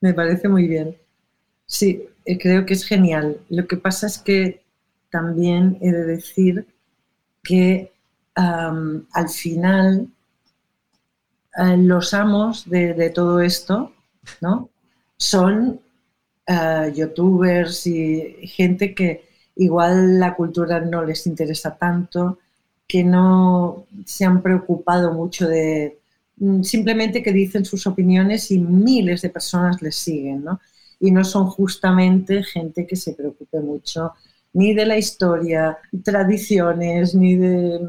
me 0.00 0.12
parece 0.14 0.48
muy 0.48 0.66
bien. 0.66 0.96
Sí, 1.66 2.04
eh, 2.24 2.36
creo 2.36 2.66
que 2.66 2.74
es 2.74 2.84
genial. 2.84 3.38
Lo 3.50 3.68
que 3.68 3.76
pasa 3.76 4.08
es 4.08 4.18
que 4.18 4.64
también 5.10 5.78
he 5.80 5.92
de 5.92 6.04
decir 6.04 6.66
que 7.44 7.92
um, 8.36 9.04
al 9.12 9.28
final 9.28 10.08
uh, 11.56 11.76
los 11.76 12.12
amos 12.14 12.68
de, 12.68 12.94
de, 12.94 13.10
todo 13.10 13.40
esto 13.40 13.93
¿no? 14.40 14.70
son 15.16 15.80
uh, 16.48 16.92
youtubers 16.94 17.86
y 17.86 18.46
gente 18.46 18.94
que 18.94 19.28
igual 19.56 20.18
la 20.18 20.34
cultura 20.34 20.80
no 20.80 21.04
les 21.04 21.26
interesa 21.26 21.76
tanto, 21.76 22.38
que 22.86 23.04
no 23.04 23.86
se 24.04 24.24
han 24.24 24.42
preocupado 24.42 25.12
mucho 25.12 25.48
de 25.48 25.98
simplemente 26.62 27.22
que 27.22 27.32
dicen 27.32 27.64
sus 27.64 27.86
opiniones 27.86 28.50
y 28.50 28.58
miles 28.58 29.22
de 29.22 29.30
personas 29.30 29.80
les 29.80 29.94
siguen, 29.94 30.42
¿no? 30.44 30.60
Y 30.98 31.10
no 31.12 31.22
son 31.24 31.46
justamente 31.46 32.42
gente 32.42 32.86
que 32.86 32.96
se 32.96 33.12
preocupe 33.14 33.60
mucho 33.60 34.12
ni 34.52 34.74
de 34.74 34.86
la 34.86 34.96
historia, 34.96 35.78
tradiciones, 36.04 37.14
ni 37.14 37.36
de 37.36 37.80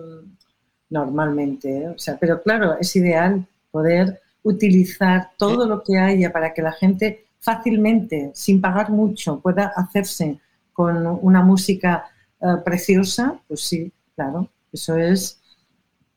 normalmente, 0.89 1.77
¿eh? 1.77 1.87
o 1.89 1.97
sea, 1.97 2.17
pero 2.19 2.41
claro, 2.41 2.77
es 2.79 2.95
ideal 2.95 3.45
poder 3.71 4.21
utilizar 4.45 5.31
todo 5.37 5.67
lo 5.67 5.83
que 5.83 5.97
haya 5.97 6.31
para 6.31 6.53
que 6.53 6.61
la 6.61 6.71
gente 6.71 7.25
fácilmente, 7.39 8.31
sin 8.33 8.61
pagar 8.61 8.91
mucho, 8.91 9.39
pueda 9.39 9.73
hacerse 9.75 10.39
con 10.71 11.05
una 11.21 11.41
música 11.41 12.05
uh, 12.39 12.63
preciosa, 12.63 13.39
pues 13.47 13.61
sí, 13.61 13.91
claro, 14.15 14.49
eso 14.71 14.97
es, 14.97 15.39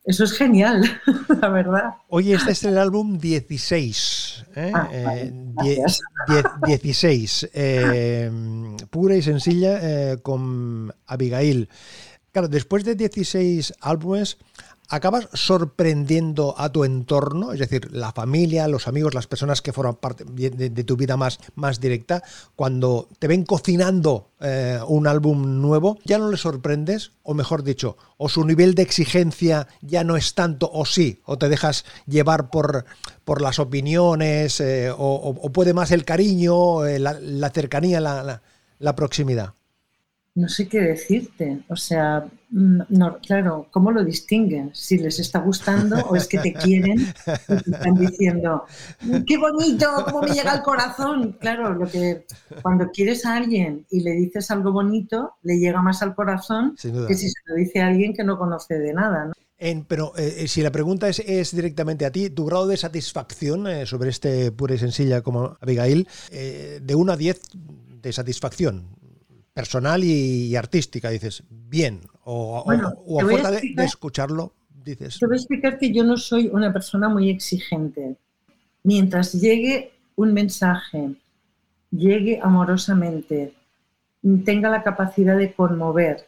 eso 0.05 0.23
es 0.23 0.31
genial, 0.33 0.83
la 1.41 1.49
verdad. 1.49 1.95
Oye, 2.07 2.35
este 2.35 2.51
es 2.51 2.63
el 2.65 2.77
álbum 2.77 3.17
16. 3.17 4.45
¿eh? 4.55 4.71
Ah, 4.73 4.89
vale, 5.03 5.33
eh, 5.65 6.43
16. 6.67 7.49
Eh, 7.53 8.31
pura 8.89 9.15
y 9.15 9.21
sencilla 9.23 9.79
eh, 9.81 10.17
con 10.21 10.93
Abigail. 11.07 11.67
Claro, 12.31 12.47
después 12.47 12.83
de 12.85 12.93
16 12.93 13.73
álbumes, 13.81 14.37
acabas 14.89 15.29
sorprendiendo 15.33 16.55
a 16.57 16.69
tu 16.69 16.83
entorno, 16.83 17.53
es 17.53 17.59
decir, 17.59 17.91
la 17.91 18.11
familia, 18.11 18.67
los 18.67 18.87
amigos, 18.87 19.13
las 19.13 19.27
personas 19.27 19.61
que 19.61 19.71
forman 19.71 19.95
parte 19.95 20.25
de, 20.25 20.83
tu 20.83 20.97
vida 20.97 21.15
más, 21.15 21.39
más 21.55 21.79
directa, 21.79 22.23
cuando 22.55 23.07
te 23.19 23.27
ven 23.27 23.45
cocinando 23.45 24.31
eh, 24.41 24.79
un 24.87 25.07
álbum 25.07 25.61
nuevo, 25.61 25.99
ya 26.03 26.17
no 26.17 26.31
les 26.31 26.41
sorprendes, 26.41 27.11
o 27.23 27.35
mejor 27.35 27.63
dicho, 27.63 27.97
o 28.17 28.29
su 28.29 28.43
nivel 28.43 28.73
de 28.73 28.81
exigencia 28.81 29.67
ya 29.81 30.03
no 30.03 30.17
es 30.17 30.33
tanto, 30.33 30.69
o 30.73 30.85
sí, 30.85 31.21
o 31.25 31.37
te 31.37 31.49
dejas 31.49 31.85
llevar 32.07 32.49
por, 32.49 32.85
por 33.23 33.41
las 33.41 33.59
opiniones, 33.59 34.59
eh, 34.59 34.89
o, 34.89 34.97
o, 34.97 35.49
puede 35.51 35.73
más 35.73 35.91
el 35.91 36.03
cariño, 36.03 36.85
eh, 36.85 36.97
la, 36.97 37.49
cercanía, 37.51 37.99
la, 37.99 38.41
la 38.79 38.95
proximidad 38.95 39.53
no 40.39 40.47
sé 40.47 40.67
qué 40.67 40.79
decirte. 40.79 41.59
O 41.67 41.75
sea, 41.75 42.25
no, 42.49 43.17
claro, 43.19 43.67
¿cómo 43.71 43.91
lo 43.91 44.03
distinguen? 44.03 44.71
Si 44.73 44.97
les 44.97 45.19
está 45.19 45.39
gustando 45.39 45.97
o 46.07 46.15
es 46.15 46.27
que 46.27 46.39
te 46.39 46.53
quieren 46.53 46.99
y 46.99 47.63
te 47.63 47.71
están 47.71 47.95
diciendo, 47.95 48.63
qué 49.27 49.37
bonito, 49.37 49.87
cómo 50.05 50.21
me 50.21 50.33
llega 50.33 50.53
al 50.53 50.63
corazón. 50.63 51.37
Claro, 51.39 51.73
lo 51.73 51.87
que 51.87 52.25
cuando 52.61 52.89
quieres 52.91 53.25
a 53.25 53.35
alguien 53.35 53.85
y 53.89 54.01
le 54.01 54.11
dices 54.11 54.49
algo 54.51 54.71
bonito, 54.71 55.35
le 55.43 55.59
llega 55.59 55.81
más 55.81 56.01
al 56.01 56.15
corazón 56.15 56.75
que 56.75 57.13
si 57.13 57.29
se 57.29 57.39
lo 57.45 57.55
dice 57.55 57.81
a 57.81 57.87
alguien 57.87 58.13
que 58.13 58.23
no 58.23 58.37
conoce 58.37 58.79
de 58.79 58.93
nada. 58.93 59.25
¿no? 59.25 59.33
En, 59.59 59.83
pero 59.83 60.13
eh, 60.15 60.47
si 60.47 60.61
la 60.61 60.71
pregunta 60.71 61.09
es, 61.09 61.19
es, 61.19 61.53
directamente 61.53 62.05
a 62.05 62.11
ti, 62.11 62.29
tu 62.29 62.45
grado 62.45 62.65
de 62.65 62.77
satisfacción 62.77 63.67
eh, 63.67 63.85
sobre 63.85 64.09
este 64.09 64.53
pura 64.53 64.73
y 64.73 64.77
sencilla 64.77 65.21
como 65.21 65.57
Abigail, 65.59 66.07
eh, 66.31 66.79
de 66.81 66.95
1 66.95 67.11
a 67.11 67.17
10 67.17 67.41
de 68.01 68.13
satisfacción, 68.13 68.87
personal 69.59 70.01
y, 70.05 70.45
y, 70.45 70.55
artística, 70.55 71.09
dices, 71.09 71.43
bien, 71.49 71.99
o, 72.23 72.63
bueno, 72.65 72.93
o, 73.05 73.17
o 73.17 73.21
a 73.21 73.25
fuerza 73.25 73.51
de, 73.51 73.73
de, 73.75 73.83
escucharlo, 73.83 74.53
dices... 74.85 75.19
Te 75.19 75.25
voy 75.25 75.35
a 75.35 75.37
explicar 75.37 75.77
que 75.77 75.91
yo 75.91 76.05
no 76.05 76.15
soy 76.15 76.47
una 76.47 76.71
persona 76.71 77.09
muy 77.09 77.29
exigente. 77.29 78.15
Mientras 78.83 79.33
llegue 79.33 79.91
un 80.15 80.33
mensaje, 80.33 81.13
llegue 81.91 82.39
amorosamente, 82.41 83.53
tenga 84.45 84.69
la 84.69 84.81
capacidad 84.81 85.37
de 85.37 85.51
conmover, 85.53 86.25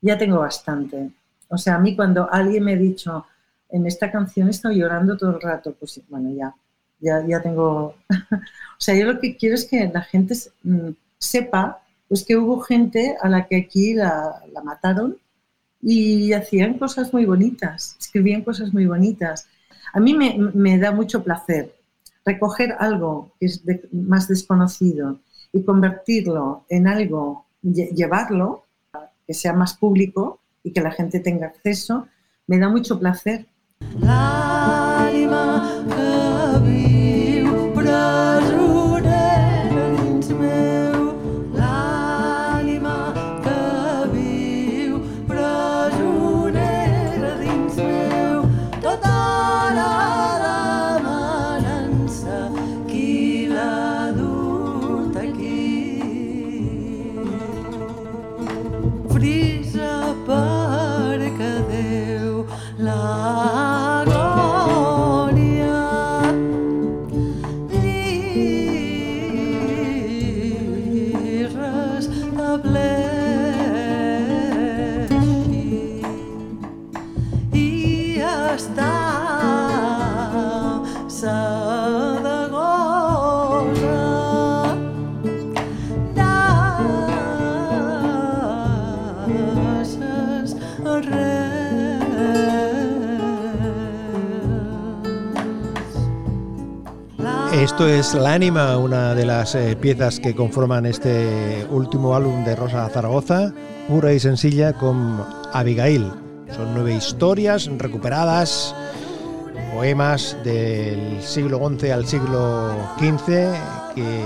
ya 0.00 0.18
tengo 0.18 0.40
bastante. 0.40 1.10
O 1.46 1.58
sea, 1.58 1.76
a 1.76 1.78
mí 1.78 1.94
cuando 1.94 2.28
alguien 2.28 2.64
me 2.64 2.72
ha 2.72 2.76
dicho, 2.76 3.24
en 3.68 3.86
esta 3.86 4.10
canción 4.10 4.48
estoy 4.48 4.80
llorando 4.80 5.16
todo 5.16 5.30
el 5.30 5.40
rato, 5.40 5.76
pues 5.78 6.00
bueno, 6.08 6.34
ya, 6.34 6.52
ya, 6.98 7.24
ya 7.24 7.40
tengo... 7.40 7.94
o 8.10 8.80
sea, 8.80 8.96
yo 8.96 9.06
lo 9.06 9.20
que 9.20 9.36
quiero 9.36 9.54
es 9.54 9.64
que 9.64 9.88
la 9.94 10.02
gente 10.02 10.34
mm, 10.64 10.88
sepa 11.18 11.82
pues 12.08 12.24
que 12.24 12.36
hubo 12.36 12.60
gente 12.60 13.16
a 13.20 13.28
la 13.28 13.46
que 13.46 13.56
aquí 13.56 13.94
la, 13.94 14.42
mataron 14.64 15.18
y 15.80 16.32
hacían 16.32 16.78
cosas 16.78 17.12
muy 17.12 17.24
bonitas, 17.24 17.96
escribían 18.00 18.42
cosas 18.42 18.72
muy 18.72 18.86
bonitas. 18.86 19.46
A 19.92 20.00
mí 20.00 20.14
me, 20.14 20.78
da 20.78 20.90
mucho 20.92 21.22
placer 21.22 21.74
recoger 22.24 22.74
algo 22.78 23.32
que 23.38 23.46
es 23.46 23.62
más 23.92 24.28
desconocido 24.28 25.20
y 25.52 25.62
convertirlo 25.62 26.64
en 26.68 26.88
algo, 26.88 27.46
llevarlo, 27.62 28.66
que 29.26 29.34
sea 29.34 29.52
más 29.52 29.74
público 29.74 30.40
y 30.62 30.72
que 30.72 30.80
la 30.80 30.90
gente 30.90 31.20
tenga 31.20 31.46
acceso, 31.46 32.06
me 32.46 32.58
da 32.58 32.68
mucho 32.68 32.98
placer. 32.98 33.46
Esto 97.78 97.94
es 97.94 98.14
La 98.14 98.32
Ánima, 98.32 98.76
una 98.76 99.14
de 99.14 99.24
las 99.24 99.54
eh, 99.54 99.76
piezas 99.80 100.18
que 100.18 100.34
conforman 100.34 100.84
este 100.84 101.64
último 101.70 102.16
álbum 102.16 102.44
de 102.44 102.56
Rosa 102.56 102.88
Zaragoza, 102.88 103.52
pura 103.86 104.12
y 104.12 104.18
sencilla 104.18 104.72
con 104.72 105.24
Abigail. 105.52 106.10
Son 106.56 106.74
nueve 106.74 106.96
historias 106.96 107.70
recuperadas, 107.78 108.74
poemas 109.72 110.36
del 110.42 111.22
siglo 111.22 111.60
XI 111.78 111.90
al 111.92 112.04
siglo 112.04 112.72
XV 112.98 113.26
que 113.94 114.22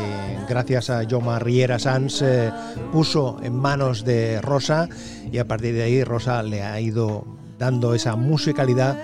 gracias 0.49 0.88
a 0.88 1.03
Joma 1.07 1.38
Riera 1.38 1.79
Sanz 1.79 2.23
eh, 2.23 2.51
puso 2.91 3.37
en 3.43 3.55
manos 3.55 4.03
de 4.07 4.41
Rosa 4.41 4.88
y 5.31 5.37
a 5.37 5.47
partir 5.47 5.75
de 5.75 5.83
ahí 5.83 6.05
Rosa 6.05 6.43
le 6.43 6.62
ha 6.62 6.81
ido 6.81 7.27
dando 7.59 7.93
esa 7.93 8.17
musicalidad 8.17 8.97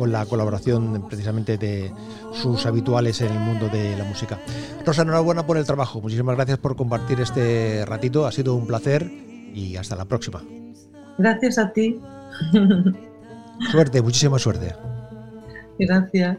con 0.00 0.10
la 0.10 0.24
colaboración 0.24 1.06
precisamente 1.08 1.58
de 1.58 1.92
sus 2.32 2.64
habituales 2.64 3.20
en 3.20 3.32
el 3.32 3.38
mundo 3.38 3.68
de 3.68 3.94
la 3.98 4.04
música. 4.04 4.40
Rosa, 4.86 5.02
enhorabuena 5.02 5.44
por 5.44 5.58
el 5.58 5.66
trabajo. 5.66 6.00
Muchísimas 6.00 6.36
gracias 6.36 6.58
por 6.58 6.74
compartir 6.74 7.20
este 7.20 7.84
ratito. 7.84 8.26
Ha 8.26 8.32
sido 8.32 8.54
un 8.54 8.66
placer 8.66 9.12
y 9.52 9.76
hasta 9.76 9.96
la 9.96 10.06
próxima. 10.06 10.42
Gracias 11.18 11.58
a 11.58 11.70
ti. 11.70 12.00
Suerte, 13.70 14.00
muchísima 14.00 14.38
suerte. 14.38 14.74
Gracias. 15.78 16.38